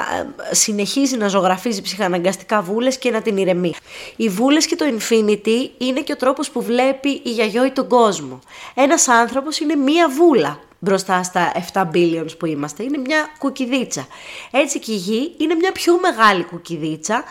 ε, 0.51 0.55
συνεχίζει 0.55 1.17
να 1.17 1.29
ζωγραφίζει 1.29 1.83
ψυχαναγκαστικά 1.83 2.61
βούλες 2.61 2.99
και 2.99 3.11
να 3.11 3.23
την 3.23 3.37
ηρεμεί. 3.37 3.75
Οι 4.17 4.29
βούλες 4.29 4.67
και 4.67 4.77
το 4.77 4.85
Infinity 4.99 5.71
είναι 5.79 6.01
και 6.01 6.13
ο 6.13 6.17
τρόπος 6.17 6.51
που 6.51 6.63
βλέπει 6.63 7.09
η 7.09 7.31
Γιαγιόι 7.31 7.71
τον 7.71 7.89
κόσμο. 7.89 8.39
Ένας 8.75 9.09
άνθρωπος 9.09 9.59
είναι 9.59 9.75
μία 9.75 10.09
βούλα 10.09 10.61
μπροστά 10.79 11.23
στα 11.23 11.53
7 11.73 11.83
billions 11.93 12.39
που 12.39 12.47
είμαστε. 12.47 12.83
Είναι 12.83 12.99
μια 12.99 13.29
κουκιδίτσα. 13.39 14.07
Έτσι 14.51 14.79
και 14.79 14.93
η 14.93 14.97
Γη 14.97 15.35
είναι 15.39 15.55
μια 15.55 15.73
πιο 15.73 15.99
μεγάλη 16.01 16.45
κουκιδίτσα 16.45 17.25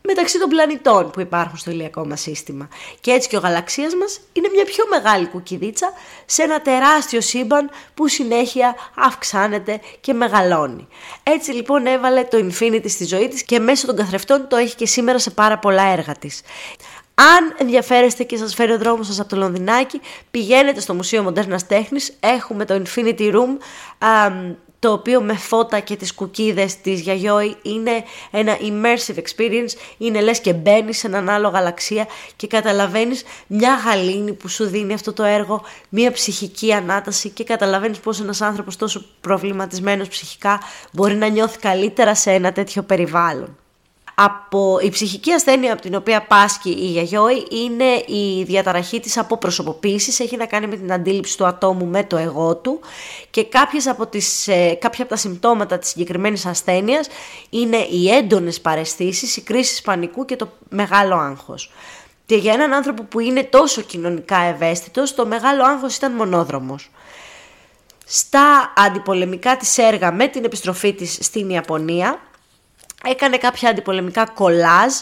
μεταξύ 0.00 0.38
των 0.38 0.48
πλανητών 0.48 1.10
που 1.10 1.20
υπάρχουν 1.20 1.56
στο 1.56 1.70
ηλιακό 1.70 2.06
μας 2.06 2.20
σύστημα. 2.20 2.68
Και 3.00 3.10
έτσι 3.10 3.28
και 3.28 3.36
ο 3.36 3.40
γαλαξίας 3.40 3.94
μας 3.94 4.20
είναι 4.32 4.48
μια 4.54 4.64
πιο 4.64 4.84
μεγάλη 4.90 5.26
κουκκιδίτσα 5.26 5.92
σε 6.26 6.42
ένα 6.42 6.60
τεράστιο 6.60 7.20
σύμπαν 7.20 7.70
που 7.94 8.08
συνέχεια 8.08 8.74
αυξάνεται 8.96 9.80
και 10.00 10.12
μεγαλώνει. 10.12 10.88
Έτσι 11.22 11.50
λοιπόν 11.52 11.86
έβαλε 11.86 12.24
το 12.24 12.38
Infinity 12.38 12.88
στη 12.88 13.04
ζωή 13.04 13.28
της 13.28 13.42
και 13.42 13.58
μέσω 13.58 13.86
των 13.86 13.96
καθρεφτών 13.96 14.48
το 14.48 14.56
έχει 14.56 14.74
και 14.74 14.86
σήμερα 14.86 15.18
σε 15.18 15.30
πάρα 15.30 15.58
πολλά 15.58 15.82
έργα 15.82 16.12
της. 16.12 16.42
Αν 17.14 17.54
ενδιαφέρεστε 17.56 18.24
και 18.24 18.36
σας 18.36 18.54
φέρει 18.54 18.72
ο 18.72 18.78
δρόμος 18.78 19.06
σας 19.06 19.20
από 19.20 19.28
το 19.28 19.36
Λονδινάκι, 19.36 20.00
πηγαίνετε 20.30 20.80
στο 20.80 20.94
Μουσείο 20.94 21.22
Μοντέρνας 21.22 21.66
Τέχνης, 21.66 22.16
έχουμε 22.20 22.64
το 22.64 22.82
Infinity 22.84 23.34
Room, 23.34 23.56
το 24.78 24.92
οποίο 24.92 25.20
με 25.20 25.34
φώτα 25.34 25.80
και 25.80 25.96
τις 25.96 26.14
κουκίδες 26.14 26.80
της 26.80 27.00
Γιαγιόη 27.00 27.56
είναι 27.62 28.04
ένα 28.30 28.56
immersive 28.60 29.16
experience, 29.16 29.72
είναι 29.98 30.20
λες 30.20 30.40
και 30.40 30.52
μπαίνεις 30.52 30.98
σε 30.98 31.06
έναν 31.06 31.28
άλλο 31.28 31.48
γαλαξία 31.48 32.06
και 32.36 32.46
καταλαβαίνεις 32.46 33.22
μια 33.46 33.74
γαλήνη 33.74 34.32
που 34.32 34.48
σου 34.48 34.66
δίνει 34.66 34.92
αυτό 34.92 35.12
το 35.12 35.22
έργο, 35.22 35.62
μια 35.88 36.12
ψυχική 36.12 36.72
ανάταση 36.72 37.28
και 37.28 37.44
καταλαβαίνεις 37.44 37.98
πως 37.98 38.20
ένας 38.20 38.40
άνθρωπος 38.40 38.76
τόσο 38.76 39.04
προβληματισμένος 39.20 40.08
ψυχικά 40.08 40.60
μπορεί 40.92 41.14
να 41.14 41.28
νιώθει 41.28 41.58
καλύτερα 41.58 42.14
σε 42.14 42.30
ένα 42.30 42.52
τέτοιο 42.52 42.82
περιβάλλον 42.82 43.56
από 44.20 44.78
η 44.82 44.90
ψυχική 44.90 45.32
ασθένεια 45.32 45.72
από 45.72 45.82
την 45.82 45.94
οποία 45.94 46.22
πάσχει 46.22 46.70
η 46.70 46.86
Γιαγιόη 46.86 47.46
είναι 47.50 47.84
η 48.06 48.42
διαταραχή 48.42 49.00
της 49.00 49.18
αποπροσωποποίησης, 49.18 50.20
έχει 50.20 50.36
να 50.36 50.46
κάνει 50.46 50.66
με 50.66 50.76
την 50.76 50.92
αντίληψη 50.92 51.36
του 51.36 51.46
ατόμου 51.46 51.86
με 51.86 52.04
το 52.04 52.16
εγώ 52.16 52.56
του 52.56 52.80
και 53.30 53.44
κάποιες 53.44 53.86
από 53.86 54.06
τις, 54.06 54.48
ε, 54.48 54.74
κάποια 54.80 55.04
από 55.04 55.12
τα 55.12 55.18
συμπτώματα 55.18 55.78
της 55.78 55.88
συγκεκριμένης 55.88 56.46
ασθένειας 56.46 57.08
είναι 57.50 57.76
οι 57.76 58.10
έντονες 58.10 58.60
παρεστήσεις, 58.60 59.36
οι 59.36 59.40
κρίσεις 59.40 59.82
πανικού 59.82 60.24
και 60.24 60.36
το 60.36 60.48
μεγάλο 60.68 61.14
άγχος. 61.14 61.72
Και 62.26 62.36
για 62.36 62.52
έναν 62.52 62.72
άνθρωπο 62.72 63.02
που 63.02 63.20
είναι 63.20 63.44
τόσο 63.44 63.80
κοινωνικά 63.80 64.38
ευαίσθητος, 64.38 65.14
το 65.14 65.26
μεγάλο 65.26 65.64
άγχος 65.64 65.96
ήταν 65.96 66.12
μονόδρομος. 66.12 66.90
Στα 68.06 68.72
αντιπολεμικά 68.76 69.56
της 69.56 69.78
έργα 69.78 70.12
με 70.12 70.28
την 70.28 70.44
επιστροφή 70.44 70.92
της 70.92 71.18
στην 71.20 71.50
Ιαπωνία, 71.50 72.20
έκανε 73.04 73.36
κάποια 73.36 73.70
αντιπολεμικά 73.70 74.26
κολάζ. 74.26 74.92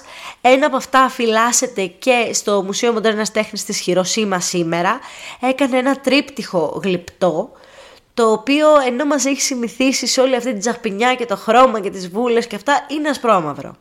Ένα 0.40 0.66
από 0.66 0.76
αυτά 0.76 1.08
φυλάσσεται 1.08 1.86
και 1.86 2.30
στο 2.32 2.62
Μουσείο 2.62 2.92
Μοντέρνας 2.92 3.32
Τέχνης 3.32 3.64
της 3.64 3.78
Χειροσύμας 3.78 4.44
σήμερα. 4.44 5.00
Έκανε 5.40 5.78
ένα 5.78 6.00
τρίπτυχο 6.00 6.80
γλυπτό, 6.82 7.50
το 8.14 8.32
οποίο 8.32 8.66
ενώ 8.86 9.04
μας 9.04 9.24
έχει 9.24 9.40
συνηθίσει 9.40 10.06
σε 10.06 10.20
όλη 10.20 10.36
αυτή 10.36 10.50
την 10.50 10.60
τζαχπινιά 10.60 11.14
και 11.14 11.26
το 11.26 11.36
χρώμα 11.36 11.80
και 11.80 11.90
τις 11.90 12.08
βούλες 12.08 12.46
και 12.46 12.56
αυτά, 12.56 12.86
είναι 12.88 13.08
ασπρόμαυρο. 13.08 13.76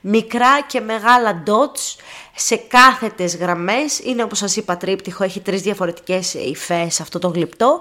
Μικρά 0.00 0.60
και 0.60 0.80
μεγάλα 0.80 1.42
dots 1.46 2.00
σε 2.34 2.56
κάθετες 2.56 3.36
γραμμές, 3.36 3.98
είναι 3.98 4.22
όπως 4.22 4.38
σας 4.38 4.56
είπα 4.56 4.76
τρίπτυχο, 4.76 5.24
έχει 5.24 5.40
τρεις 5.40 5.62
διαφορετικές 5.62 6.34
υφές 6.34 7.00
αυτό 7.00 7.18
το 7.18 7.28
γλυπτό 7.28 7.80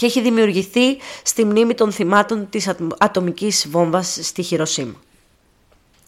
και 0.00 0.06
έχει 0.06 0.20
δημιουργηθεί 0.20 0.98
στη 1.22 1.44
μνήμη 1.44 1.74
των 1.74 1.92
θυμάτων 1.92 2.48
της 2.50 2.70
ατομικής 2.98 3.66
βόμβας 3.70 4.18
στη 4.22 4.42
Χειροσύμα. 4.42 4.94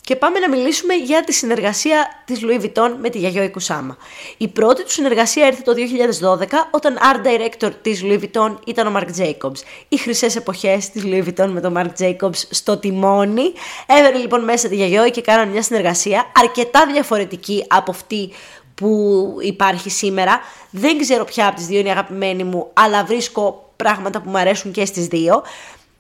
Και 0.00 0.16
πάμε 0.16 0.38
να 0.38 0.48
μιλήσουμε 0.48 0.94
για 0.94 1.24
τη 1.24 1.32
συνεργασία 1.32 2.22
της 2.24 2.40
Louis 2.42 2.60
Vuitton 2.60 2.94
με 3.00 3.08
τη 3.08 3.18
Γιαγιό 3.18 3.42
Ικουσάμα. 3.42 3.96
Η 4.36 4.48
πρώτη 4.48 4.82
του 4.82 4.90
συνεργασία 4.90 5.46
έρθει 5.46 5.62
το 5.62 5.72
2012 5.72 6.46
όταν 6.70 6.98
art 6.98 7.26
director 7.26 7.70
της 7.82 8.02
Louis 8.04 8.20
Vuitton 8.20 8.56
ήταν 8.66 8.86
ο 8.86 8.98
Marc 8.98 9.20
Jacobs. 9.20 9.60
Οι 9.88 9.96
χρυσές 9.96 10.36
εποχές 10.36 10.90
της 10.90 11.02
Louis 11.06 11.24
Vuitton 11.24 11.48
με 11.48 11.60
τον 11.60 11.74
Marc 11.76 12.02
Jacobs 12.02 12.38
στο 12.50 12.76
τιμόνι. 12.76 13.52
Έβαινε 13.86 14.18
λοιπόν 14.18 14.44
μέσα 14.44 14.68
τη 14.68 14.74
Γιαγιό 14.74 15.10
και 15.10 15.20
κάνανε 15.20 15.50
μια 15.50 15.62
συνεργασία 15.62 16.32
αρκετά 16.36 16.86
διαφορετική 16.86 17.64
από 17.68 17.90
αυτή 17.90 18.30
που 18.74 19.36
υπάρχει 19.40 19.90
σήμερα. 19.90 20.40
Δεν 20.70 20.98
ξέρω 20.98 21.24
ποια 21.24 21.46
από 21.46 21.56
τις 21.56 21.66
δύο 21.66 21.78
είναι 21.78 21.88
η 21.88 21.92
αγαπημένη 21.92 22.44
μου, 22.44 22.70
αλλά 22.72 23.04
βρίσκω 23.04 23.61
πράγματα 23.76 24.20
που 24.20 24.30
μου 24.30 24.38
αρέσουν 24.38 24.72
και 24.72 24.84
στις 24.84 25.06
δύο. 25.06 25.42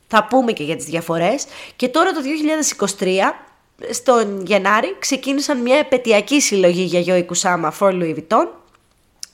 Θα 0.08 0.24
πούμε 0.24 0.52
και 0.52 0.62
για 0.62 0.76
τις 0.76 0.84
διαφορές. 0.84 1.44
Και 1.76 1.88
τώρα 1.88 2.12
το 2.12 2.20
2023, 2.98 3.34
στον 3.90 4.46
Γενάρη, 4.46 4.96
ξεκίνησαν 4.98 5.60
μια 5.60 5.78
επαιτειακή 5.78 6.40
συλλογή 6.40 6.82
για 6.82 7.00
Γιώη 7.00 7.24
Κουσάμα 7.24 7.74
for 7.78 7.90
Louis 7.90 8.14
Vuitton, 8.14 8.46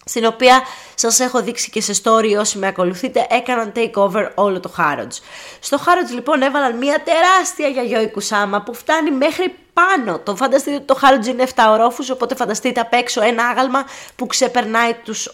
στην 0.04 0.24
οποία 0.24 0.62
σας 1.00 1.20
έχω 1.20 1.42
δείξει 1.42 1.70
και 1.70 1.80
σε 1.80 2.00
story 2.02 2.36
όσοι 2.38 2.58
με 2.58 2.66
ακολουθείτε, 2.66 3.26
έκαναν 3.30 3.72
takeover 3.76 4.28
όλο 4.34 4.60
το 4.60 4.72
Harrods. 4.78 5.18
Στο 5.60 5.76
Harrods 5.76 6.14
λοιπόν 6.14 6.42
έβαλαν 6.42 6.76
μια 6.76 7.02
τεράστια 7.04 7.68
γιαγιό 7.68 8.10
Κουσάμα 8.10 8.62
που 8.62 8.74
φτάνει 8.74 9.10
μέχρι 9.10 9.54
πάνω. 9.72 10.18
Το 10.18 10.36
φανταστείτε 10.36 10.76
ότι 10.76 10.84
το 10.84 10.98
Harrods 11.02 11.26
είναι 11.26 11.44
7 11.54 11.62
ορόφους, 11.70 12.10
οπότε 12.10 12.34
φανταστείτε 12.34 12.80
απ' 12.80 12.92
έξω 12.92 13.22
ένα 13.22 13.44
άγαλμα 13.44 13.84
που 14.16 14.26
ξεπερνάει 14.26 14.94
τους 15.04 15.30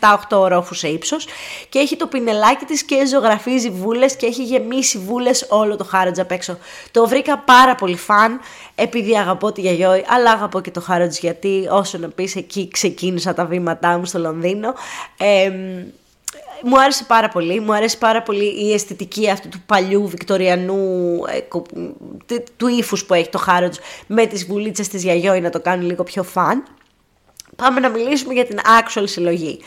7-8 0.00 0.38
ορόφους 0.38 0.78
σε 0.78 0.88
ύψος 0.88 1.26
και 1.68 1.78
έχει 1.78 1.96
το 1.96 2.06
πινελάκι 2.06 2.64
της 2.64 2.82
και 2.82 3.06
ζωγραφίζει 3.06 3.70
βούλες 3.70 4.16
και 4.16 4.26
έχει 4.26 4.42
γεμίσει 4.42 4.98
βούλες 4.98 5.46
όλο 5.48 5.76
το 5.76 5.88
Harrods 5.92 6.18
απ' 6.18 6.30
έξω. 6.30 6.58
Το 6.90 7.08
βρήκα 7.08 7.38
πάρα 7.38 7.74
πολύ 7.74 7.96
φαν 7.96 8.40
επειδή 8.74 9.18
αγαπώ 9.18 9.52
τη 9.52 9.60
Γιαγιόη, 9.60 10.04
αλλά 10.08 10.30
αγαπώ 10.30 10.60
και 10.60 10.70
το 10.70 10.84
Harrods 10.88 11.18
γιατί 11.20 11.68
όσο 11.70 11.98
να 11.98 12.08
πεις 12.08 12.36
εκεί 12.36 12.68
ξεκίνησα 12.72 13.34
τα 13.34 13.44
βήματά 13.44 13.98
μου 13.98 14.04
στο 14.04 14.18
Λονδίνο. 14.18 14.74
Ε, 15.16 15.52
μου 16.62 16.80
άρεσε 16.80 17.04
πάρα 17.04 17.28
πολύ. 17.28 17.60
Μου 17.60 17.74
άρεσε 17.74 17.96
πάρα 17.96 18.22
πολύ 18.22 18.66
η 18.66 18.72
αισθητική 18.72 19.30
αυτού 19.30 19.48
του 19.48 19.62
παλιού 19.66 20.08
βικτοριανού 20.08 21.18
ε, 21.26 22.38
του 22.56 22.68
ύφους 22.68 23.04
που 23.04 23.14
έχει 23.14 23.28
το 23.28 23.38
Χάροτζ 23.38 23.76
με 24.06 24.26
τις 24.26 24.46
βουλίτσες 24.46 24.88
της 24.88 25.02
Γιαγιόη 25.02 25.40
να 25.40 25.50
το 25.50 25.60
κάνουν 25.60 25.86
λίγο 25.86 26.02
πιο 26.02 26.22
φαν. 26.22 26.64
Πάμε 27.56 27.80
να 27.80 27.88
μιλήσουμε 27.88 28.32
για 28.32 28.46
την 28.46 28.58
actual 28.58 29.02
συλλογή. 29.04 29.60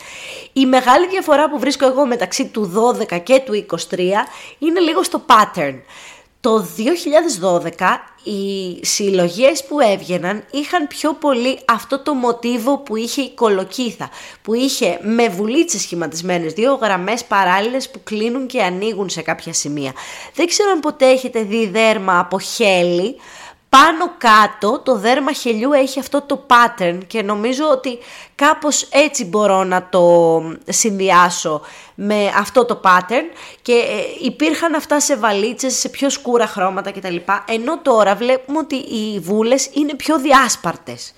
Η 0.52 0.66
μεγάλη 0.66 1.08
διαφορά 1.08 1.50
που 1.50 1.58
βρίσκω 1.58 1.86
εγώ 1.86 2.06
μεταξύ 2.06 2.46
του 2.46 2.72
12 3.10 3.20
και 3.22 3.42
του 3.44 3.66
23 3.90 3.98
είναι 4.58 4.80
λίγο 4.80 5.02
στο 5.02 5.22
pattern. 5.26 5.74
Το 6.44 6.66
2012 7.48 7.68
οι 8.22 8.78
συλλογές 8.84 9.64
που 9.64 9.80
έβγαιναν 9.80 10.44
είχαν 10.50 10.86
πιο 10.86 11.12
πολύ 11.12 11.58
αυτό 11.64 11.98
το 11.98 12.14
μοτίβο 12.14 12.78
που 12.78 12.96
είχε 12.96 13.22
η 13.22 13.30
κολοκύθα, 13.30 14.10
που 14.42 14.54
είχε 14.54 14.98
με 15.02 15.28
βουλίτσες 15.28 15.80
σχηματισμένες, 15.80 16.52
δύο 16.52 16.74
γραμμές 16.74 17.24
παράλληλες 17.24 17.90
που 17.90 18.00
κλείνουν 18.04 18.46
και 18.46 18.62
ανοίγουν 18.62 19.08
σε 19.08 19.22
κάποια 19.22 19.52
σημεία. 19.52 19.92
Δεν 20.34 20.46
ξέρω 20.46 20.70
αν 20.70 20.80
ποτέ 20.80 21.06
έχετε 21.06 21.42
δει 21.42 21.66
δέρμα 21.66 22.18
από 22.18 22.40
χέλη, 22.40 23.16
πάνω 23.74 24.12
κάτω 24.18 24.78
το 24.78 24.96
δέρμα 24.96 25.32
χελιού 25.32 25.72
έχει 25.72 25.98
αυτό 25.98 26.22
το 26.22 26.46
pattern 26.46 26.98
και 27.06 27.22
νομίζω 27.22 27.64
ότι 27.70 27.98
κάπως 28.34 28.82
έτσι 28.82 29.24
μπορώ 29.24 29.64
να 29.64 29.88
το 29.88 30.42
συνδυάσω 30.68 31.60
με 31.94 32.32
αυτό 32.36 32.64
το 32.64 32.80
pattern 32.84 33.24
και 33.62 33.72
ε, 33.72 34.24
υπήρχαν 34.24 34.74
αυτά 34.74 35.00
σε 35.00 35.16
βαλίτσες, 35.16 35.74
σε 35.78 35.88
πιο 35.88 36.10
σκούρα 36.10 36.46
χρώματα 36.46 36.92
κτλ. 36.92 37.16
Ενώ 37.48 37.78
τώρα 37.78 38.14
βλέπουμε 38.14 38.58
ότι 38.58 38.74
οι 38.74 39.20
βούλες 39.20 39.70
είναι 39.72 39.94
πιο 39.94 40.18
διάσπαρτες. 40.18 41.14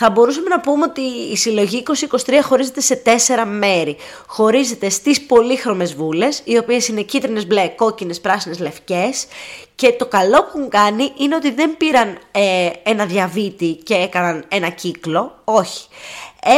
Θα 0.00 0.10
μπορούσαμε 0.10 0.48
να 0.48 0.60
πούμε 0.60 0.84
ότι 0.84 1.00
η 1.00 1.36
συλλογή 1.36 1.82
2023 2.26 2.32
χωρίζεται 2.42 2.80
σε 2.80 2.96
τέσσερα 2.96 3.46
μέρη. 3.46 3.96
Χωρίζεται 4.26 4.88
στις 4.88 5.20
πολύχρωμες 5.26 5.94
βούλες, 5.94 6.40
οι 6.44 6.58
οποίες 6.58 6.88
είναι 6.88 7.02
κίτρινες, 7.02 7.46
μπλε, 7.46 7.68
κόκκινες, 7.68 8.20
πράσινες, 8.20 8.58
λευκές. 8.58 9.26
Και 9.74 9.92
το 9.92 10.06
καλό 10.06 10.42
που 10.42 10.50
έχουν 10.54 10.68
κάνει 10.68 11.12
είναι 11.16 11.34
ότι 11.34 11.50
δεν 11.50 11.76
πήραν 11.76 12.18
ε, 12.30 12.70
ένα 12.82 13.04
διαβήτη 13.06 13.80
και 13.84 13.94
έκαναν 13.94 14.44
ένα 14.48 14.68
κύκλο. 14.68 15.40
Όχι. 15.44 15.86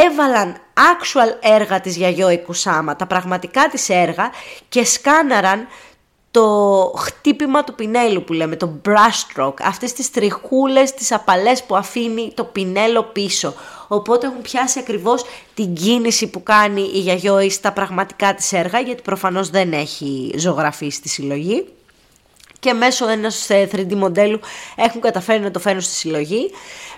Έβαλαν 0.05 0.57
actual 0.75 1.49
έργα 1.51 1.81
της 1.81 1.95
Γιαγιώη 1.95 2.39
Κουσάμα, 2.39 2.95
τα 2.95 3.05
πραγματικά 3.05 3.67
της 3.67 3.89
έργα 3.89 4.31
και 4.69 4.85
σκάναραν 4.85 5.67
το 6.31 6.93
χτύπημα 6.97 7.63
του 7.63 7.75
πινέλου 7.75 8.23
που 8.23 8.33
λέμε, 8.33 8.55
το 8.55 8.71
brush 8.87 9.35
stroke, 9.35 9.61
αυτές 9.63 9.93
τις 9.93 10.11
τριχούλες, 10.11 10.93
τις 10.93 11.11
απαλές 11.11 11.63
που 11.63 11.75
αφήνει 11.75 12.31
το 12.35 12.43
πινέλο 12.43 13.03
πίσω. 13.03 13.53
Οπότε 13.87 14.27
έχουν 14.27 14.41
πιάσει 14.41 14.79
ακριβώς 14.79 15.23
την 15.53 15.73
κίνηση 15.73 16.27
που 16.27 16.43
κάνει 16.43 16.81
η 16.81 16.99
Γιαγιώη 16.99 17.49
στα 17.49 17.71
πραγματικά 17.71 18.33
της 18.35 18.53
έργα, 18.53 18.79
γιατί 18.79 19.01
προφανώς 19.01 19.49
δεν 19.49 19.73
έχει 19.73 20.33
ζωγραφεί 20.37 20.89
στη 20.89 21.09
συλλογή 21.09 21.65
και 22.61 22.73
μέσω 22.73 23.09
ενός 23.09 23.47
3D 23.49 23.91
ε, 23.91 23.95
μοντέλου 23.95 24.39
έχουν 24.75 25.01
καταφέρει 25.01 25.39
να 25.39 25.51
το 25.51 25.59
φέρουν 25.59 25.81
στη 25.81 25.93
συλλογή. 25.93 26.51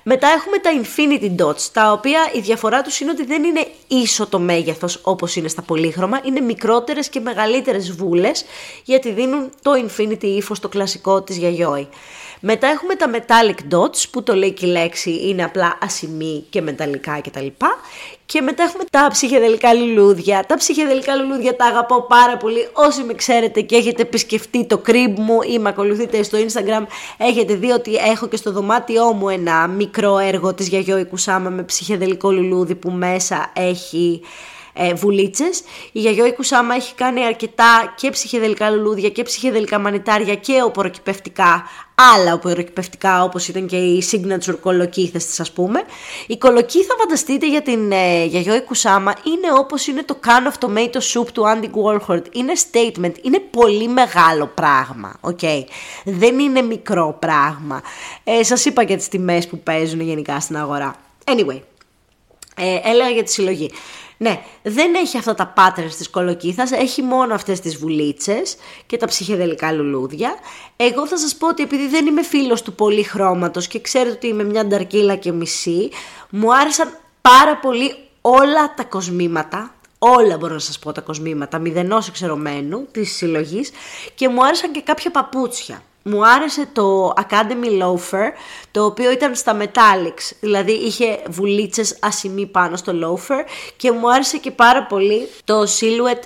Μετά 0.04 0.28
έχουμε 0.28 0.58
τα 0.58 0.70
Infinity 0.82 1.44
Dots, 1.44 1.70
τα 1.74 1.92
οποία 1.92 2.20
η 2.34 2.40
διαφορά 2.40 2.82
τους 2.82 3.00
είναι 3.00 3.12
ότι 3.12 3.26
δεν 3.26 3.44
είναι 3.44 3.68
ίσο 3.88 4.28
το 4.28 4.40
μέγεθος 4.40 5.00
όπως 5.04 5.36
είναι 5.36 5.48
στα 5.48 5.62
πολύχρωμα, 5.62 6.20
είναι 6.24 6.40
μικρότερες 6.40 7.10
και 7.10 7.20
μεγαλύτερες 7.20 7.92
βούλες, 7.92 8.46
γιατί 8.84 9.12
δίνουν 9.12 9.50
το 9.62 9.72
Infinity 9.72 10.24
ύφος, 10.24 10.60
το 10.60 10.70
κλασικό 10.70 11.22
της 11.22 11.40
Yayoi. 11.42 11.88
Μετά 12.46 12.68
έχουμε 12.68 12.96
τα 12.96 13.12
metallic 13.14 13.76
dots 13.76 14.04
που 14.12 14.24
το 14.24 14.36
λέει 14.36 14.52
και 14.52 14.66
η 14.66 14.70
λέξη 14.70 15.28
είναι 15.28 15.44
απλά 15.44 15.78
ασημή 15.82 16.46
και 16.50 16.62
μεταλλικά 16.62 17.22
κτλ. 17.22 17.48
Και 18.26 18.42
μετά 18.42 18.64
έχουμε 18.64 18.84
τα 18.92 19.08
ψυχεδελικά 19.12 19.74
λουλούδια. 19.74 20.46
Τα 20.48 20.56
ψυχεδελικά 20.56 21.16
λουλούδια 21.16 21.56
τα 21.56 21.66
αγαπώ 21.66 22.02
πάρα 22.02 22.38
πολύ. 22.38 22.68
Όσοι 22.74 23.04
με 23.04 23.14
ξέρετε 23.14 23.62
και 23.62 23.76
έχετε 23.76 24.02
επισκεφτεί 24.02 24.66
το 24.66 24.78
κρύμπ 24.78 25.18
μου 25.20 25.42
ή 25.42 25.60
με 25.60 25.70
ακολουθείτε 25.70 26.24
στο 26.24 26.38
Instagram, 26.38 26.86
έχετε 27.18 27.56
δει 27.56 27.72
ότι 27.72 27.96
έχω 27.96 28.28
και 28.28 28.36
στο 28.36 28.52
δωμάτιό 28.52 29.14
μου 29.14 29.30
ένα 29.30 29.68
μικρό 29.68 30.18
έργο 30.18 30.54
της 30.54 30.68
Γιαγιώη 30.68 31.06
Κουσάμα 31.06 31.50
με 31.50 31.64
ψυχεδελικό 31.64 32.32
λουλούδι 32.32 32.76
που 32.76 32.92
μέσα 32.92 33.52
έχει 33.56 34.22
ε, 34.74 34.94
βουλίτσες. 34.94 35.64
Η 35.92 36.00
Γιαγιώη 36.00 36.34
Κουσάμα 36.34 36.76
έχει 36.76 36.94
κάνει 36.94 37.26
αρκετά 37.26 37.94
και 37.98 38.10
ψυχεδελικά 38.10 38.70
λουλούδια 38.70 39.10
και 39.10 39.24
ψυχεδελικά 39.24 39.80
μανιτάρια 39.80 40.36
και 40.36 40.62
οποροκυπευτικά, 40.66 41.64
άλλα 42.16 42.34
οποροκυπευτικά 42.34 43.24
όπως 43.24 43.48
ήταν 43.48 43.68
και 43.68 43.76
οι 43.76 44.04
signature 44.12 44.58
κολοκύθες 44.62 45.26
της 45.26 45.40
ας 45.40 45.52
πούμε. 45.52 45.84
Η 46.28 46.38
κολοκύθα 46.38 46.96
φανταστείτε 47.00 47.50
για 47.50 47.62
την 47.62 47.92
ε, 47.92 48.26
Γιαγιώη 48.26 48.62
Κουσάμα 48.62 49.14
είναι 49.24 49.60
όπως 49.60 49.88
είναι 49.88 50.04
το 50.04 50.20
can 50.26 50.52
of 50.52 50.68
tomato 50.68 50.98
soup 51.14 51.28
του 51.34 51.44
Andy 51.46 51.66
Warhol. 51.66 52.22
Είναι 52.32 52.54
statement, 52.72 53.14
είναι 53.22 53.40
πολύ 53.40 53.88
μεγάλο 53.88 54.52
πράγμα, 54.54 55.20
okay. 55.22 55.64
Δεν 56.04 56.40
είναι 56.40 56.62
μικρό 56.62 57.18
πράγμα. 57.20 57.82
Ε, 58.24 58.44
σας 58.44 58.66
είπα 58.66 58.84
και 58.84 58.96
τις 58.96 59.08
τιμές 59.08 59.48
που 59.48 59.60
παίζουν 59.60 60.02
γενικά 60.02 60.40
στην 60.40 60.58
αγορά. 60.58 60.96
Anyway, 61.26 61.60
ε, 62.56 62.80
έλεγα 62.84 63.10
για 63.10 63.24
τη 63.24 63.32
συλλογή. 63.32 63.72
Ναι, 64.24 64.42
δεν 64.62 64.96
έχει 64.96 65.18
αυτά 65.18 65.36
τα 65.36 65.54
patterns 65.58 65.94
της 65.98 66.10
κολοκύθας, 66.10 66.72
έχει 66.72 67.02
μόνο 67.02 67.34
αυτές 67.34 67.60
τις 67.60 67.78
βουλίτσες 67.78 68.56
και 68.86 68.98
τα 68.98 69.06
ψυχεδελικά 69.06 69.72
λουλούδια. 69.72 70.36
Εγώ 70.76 71.08
θα 71.08 71.18
σας 71.18 71.36
πω 71.36 71.48
ότι 71.48 71.64
επειδή 71.64 71.88
δεν 71.88 72.06
είμαι 72.06 72.24
φίλος 72.24 72.62
του 72.62 72.74
πολυχρώματος 72.74 73.68
και 73.68 73.82
ξέρετε 73.82 74.16
ότι 74.16 74.28
είμαι 74.28 74.44
μια 74.44 74.66
νταρκύλα 74.66 75.16
και 75.16 75.32
μισή, 75.32 75.90
μου 76.30 76.56
άρεσαν 76.56 76.98
πάρα 77.22 77.58
πολύ 77.58 77.96
όλα 78.22 78.74
τα 78.74 78.84
κοσμήματα, 78.84 79.76
όλα 80.00 80.38
μπορώ 80.38 80.54
να 80.54 80.60
σας 80.60 80.80
πω 80.80 80.92
τα 80.92 81.02
κοσμήματα, 81.02 81.60
μηδενός 81.60 82.08
εξαιρωμένου 82.08 82.88
της 82.92 83.16
συλλογής 83.16 83.72
και 84.16 84.30
μου 84.30 84.46
άρεσαν 84.46 84.72
και 84.72 84.82
κάποια 84.82 85.12
παπούτσια 85.12 85.84
μου 86.04 86.28
άρεσε 86.28 86.68
το 86.74 87.14
Academy 87.18 87.82
Loafer, 87.82 88.32
το 88.72 88.86
οποίο 88.86 89.12
ήταν 89.12 89.36
στα 89.36 89.58
Metallics, 89.60 90.32
δηλαδή 90.40 90.72
είχε 90.72 91.20
βουλίτσες 91.30 91.98
ασημή 92.00 92.46
πάνω 92.46 92.76
στο 92.76 92.94
Loafer 93.04 93.50
και 93.78 93.92
μου 93.92 94.12
άρεσε 94.12 94.38
και 94.38 94.52
πάρα 94.52 94.84
πολύ 94.86 95.28
το 95.44 95.62
Silhouette 95.62 96.24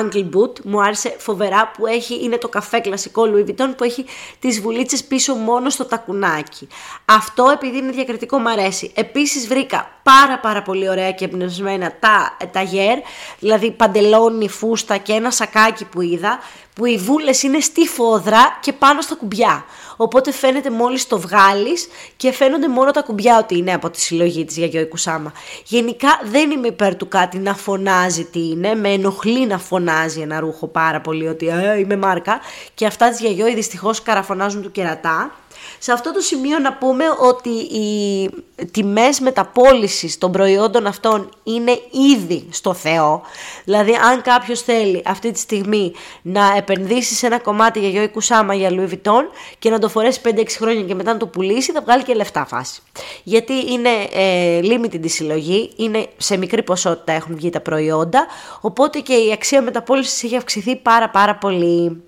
Ankle 0.00 0.28
Boot, 0.36 0.60
μου 0.64 0.82
άρεσε 0.82 1.14
φοβερά 1.18 1.70
που 1.76 1.86
έχει, 1.86 2.24
είναι 2.24 2.38
το 2.38 2.48
καφέ 2.48 2.78
κλασικό 2.78 3.22
Louis 3.26 3.50
Vuitton 3.50 3.74
που 3.76 3.84
έχει 3.84 4.04
τις 4.38 4.60
βουλίτσες 4.60 5.04
πίσω 5.04 5.34
μόνο 5.34 5.70
στο 5.70 5.84
τακουνάκι. 5.84 6.68
Αυτό 7.04 7.50
επειδή 7.52 7.78
είναι 7.78 7.90
διακριτικό 7.90 8.38
μου 8.38 8.50
αρέσει. 8.50 8.92
Επίσης 8.94 9.48
βρήκα 9.48 9.90
πάρα 10.02 10.38
πάρα 10.38 10.62
πολύ 10.62 10.88
ωραία 10.88 11.12
και 11.12 11.24
εμπνευσμένα 11.24 11.92
τα 12.00 12.36
ταγέρ, 12.52 12.98
δηλαδή 13.38 13.70
παντελόνι, 13.70 14.48
φούστα 14.48 14.96
και 14.96 15.12
ένα 15.12 15.30
σακάκι 15.30 15.84
που 15.84 16.00
είδα, 16.00 16.38
που 16.74 16.86
οι 16.86 16.96
βούλες 16.96 17.42
είναι 17.42 17.60
στη 17.60 17.86
φόδρα 17.86 18.58
και 18.60 18.72
πάνω 18.72 19.00
στα 19.00 19.14
κουμπιά. 19.14 19.64
Οπότε 19.96 20.32
φαίνεται 20.32 20.70
μόλις 20.70 21.06
το 21.06 21.18
βγάλεις 21.20 21.88
και 22.16 22.32
φαίνονται 22.32 22.68
μόνο 22.68 22.90
τα 22.90 23.02
κουμπιά 23.02 23.38
ότι 23.38 23.56
είναι 23.56 23.72
από 23.72 23.90
τη 23.90 24.00
συλλογή 24.00 24.44
της 24.44 24.56
Γιαγιώη 24.56 24.86
Κουσάμα. 24.86 25.32
Γενικά 25.64 26.20
δεν 26.24 26.50
είμαι 26.50 26.66
υπέρ 26.66 26.96
του 26.96 27.08
κάτι 27.08 27.38
να 27.38 27.54
φωνάζει 27.54 28.24
τι 28.24 28.48
είναι, 28.48 28.74
με 28.74 28.88
ενοχλεί 28.88 29.46
να 29.46 29.58
φωνάζει 29.58 30.20
ένα 30.20 30.40
ρούχο 30.40 30.66
πάρα 30.66 31.00
πολύ 31.00 31.28
ότι 31.28 31.48
ε, 31.48 31.78
είμαι 31.78 31.96
μάρκα 31.96 32.40
και 32.74 32.86
αυτά 32.86 33.10
της 33.10 33.20
Γιαγιώη 33.20 33.54
δυστυχώς 33.54 34.02
καραφωνάζουν 34.02 34.62
του 34.62 34.70
κερατά. 34.70 35.30
Σε 35.78 35.92
αυτό 35.92 36.12
το 36.12 36.20
σημείο 36.20 36.58
να 36.58 36.72
πούμε 36.72 37.04
ότι 37.18 37.48
οι 37.48 38.30
τιμές 38.70 39.20
μεταπόλησης 39.20 40.18
των 40.18 40.32
προϊόντων 40.32 40.86
αυτών 40.86 41.28
είναι 41.42 41.80
ήδη 42.14 42.48
στο 42.50 42.74
Θεό. 42.74 43.22
Δηλαδή 43.64 43.92
αν 43.94 44.22
κάποιος 44.22 44.62
θέλει 44.62 45.02
αυτή 45.04 45.30
τη 45.30 45.38
στιγμή 45.38 45.92
να 46.22 46.54
επενδύσει 46.56 47.14
σε 47.14 47.26
ένα 47.26 47.38
κομμάτι 47.38 47.78
για 47.78 47.88
Γιώργη 47.88 48.08
Κουσάμα 48.08 48.54
για 48.54 48.70
Louis 48.70 48.90
Vuitton 48.92 49.22
και 49.58 49.70
να 49.70 49.78
το 49.78 49.88
φορέσει 49.88 50.20
5-6 50.24 50.44
χρόνια 50.48 50.82
και 50.82 50.94
μετά 50.94 51.12
να 51.12 51.18
το 51.18 51.26
πουλήσει 51.26 51.72
θα 51.72 51.80
βγάλει 51.80 52.02
και 52.02 52.14
λεφτά 52.14 52.46
φάση. 52.46 52.82
Γιατί 53.22 53.52
είναι 53.72 53.90
ε, 54.12 54.60
limited 54.62 55.00
τη 55.02 55.08
συλλογή, 55.08 55.72
είναι 55.76 56.06
σε 56.16 56.36
μικρή 56.36 56.62
ποσότητα 56.62 57.12
έχουν 57.12 57.36
βγει 57.36 57.50
τα 57.50 57.60
προϊόντα, 57.60 58.26
οπότε 58.60 58.98
και 58.98 59.14
η 59.14 59.32
αξία 59.32 59.62
μεταπόλησης 59.62 60.22
έχει 60.22 60.36
αυξηθεί 60.36 60.76
πάρα 60.76 61.10
πάρα 61.10 61.34
πολύ. 61.34 62.02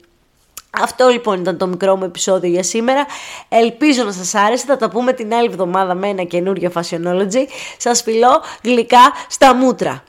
Αυτό 0.83 1.09
λοιπόν 1.09 1.41
ήταν 1.41 1.59
το 1.59 1.67
μικρό 1.67 1.97
μου 1.97 2.05
επεισόδιο 2.05 2.51
για 2.51 2.63
σήμερα. 2.63 3.07
Ελπίζω 3.49 4.05
να 4.05 4.13
σας 4.13 4.35
άρεσε. 4.35 4.65
Θα 4.67 4.77
τα 4.77 4.91
πούμε 4.91 5.13
την 5.13 5.35
άλλη 5.35 5.49
εβδομάδα 5.49 5.95
με 5.95 6.09
ένα 6.09 6.23
καινούριο 6.23 6.73
Fashionology. 6.75 7.45
Σας 7.77 8.03
φιλώ 8.03 8.43
γλυκά 8.63 9.13
στα 9.29 9.55
μούτρα. 9.55 10.03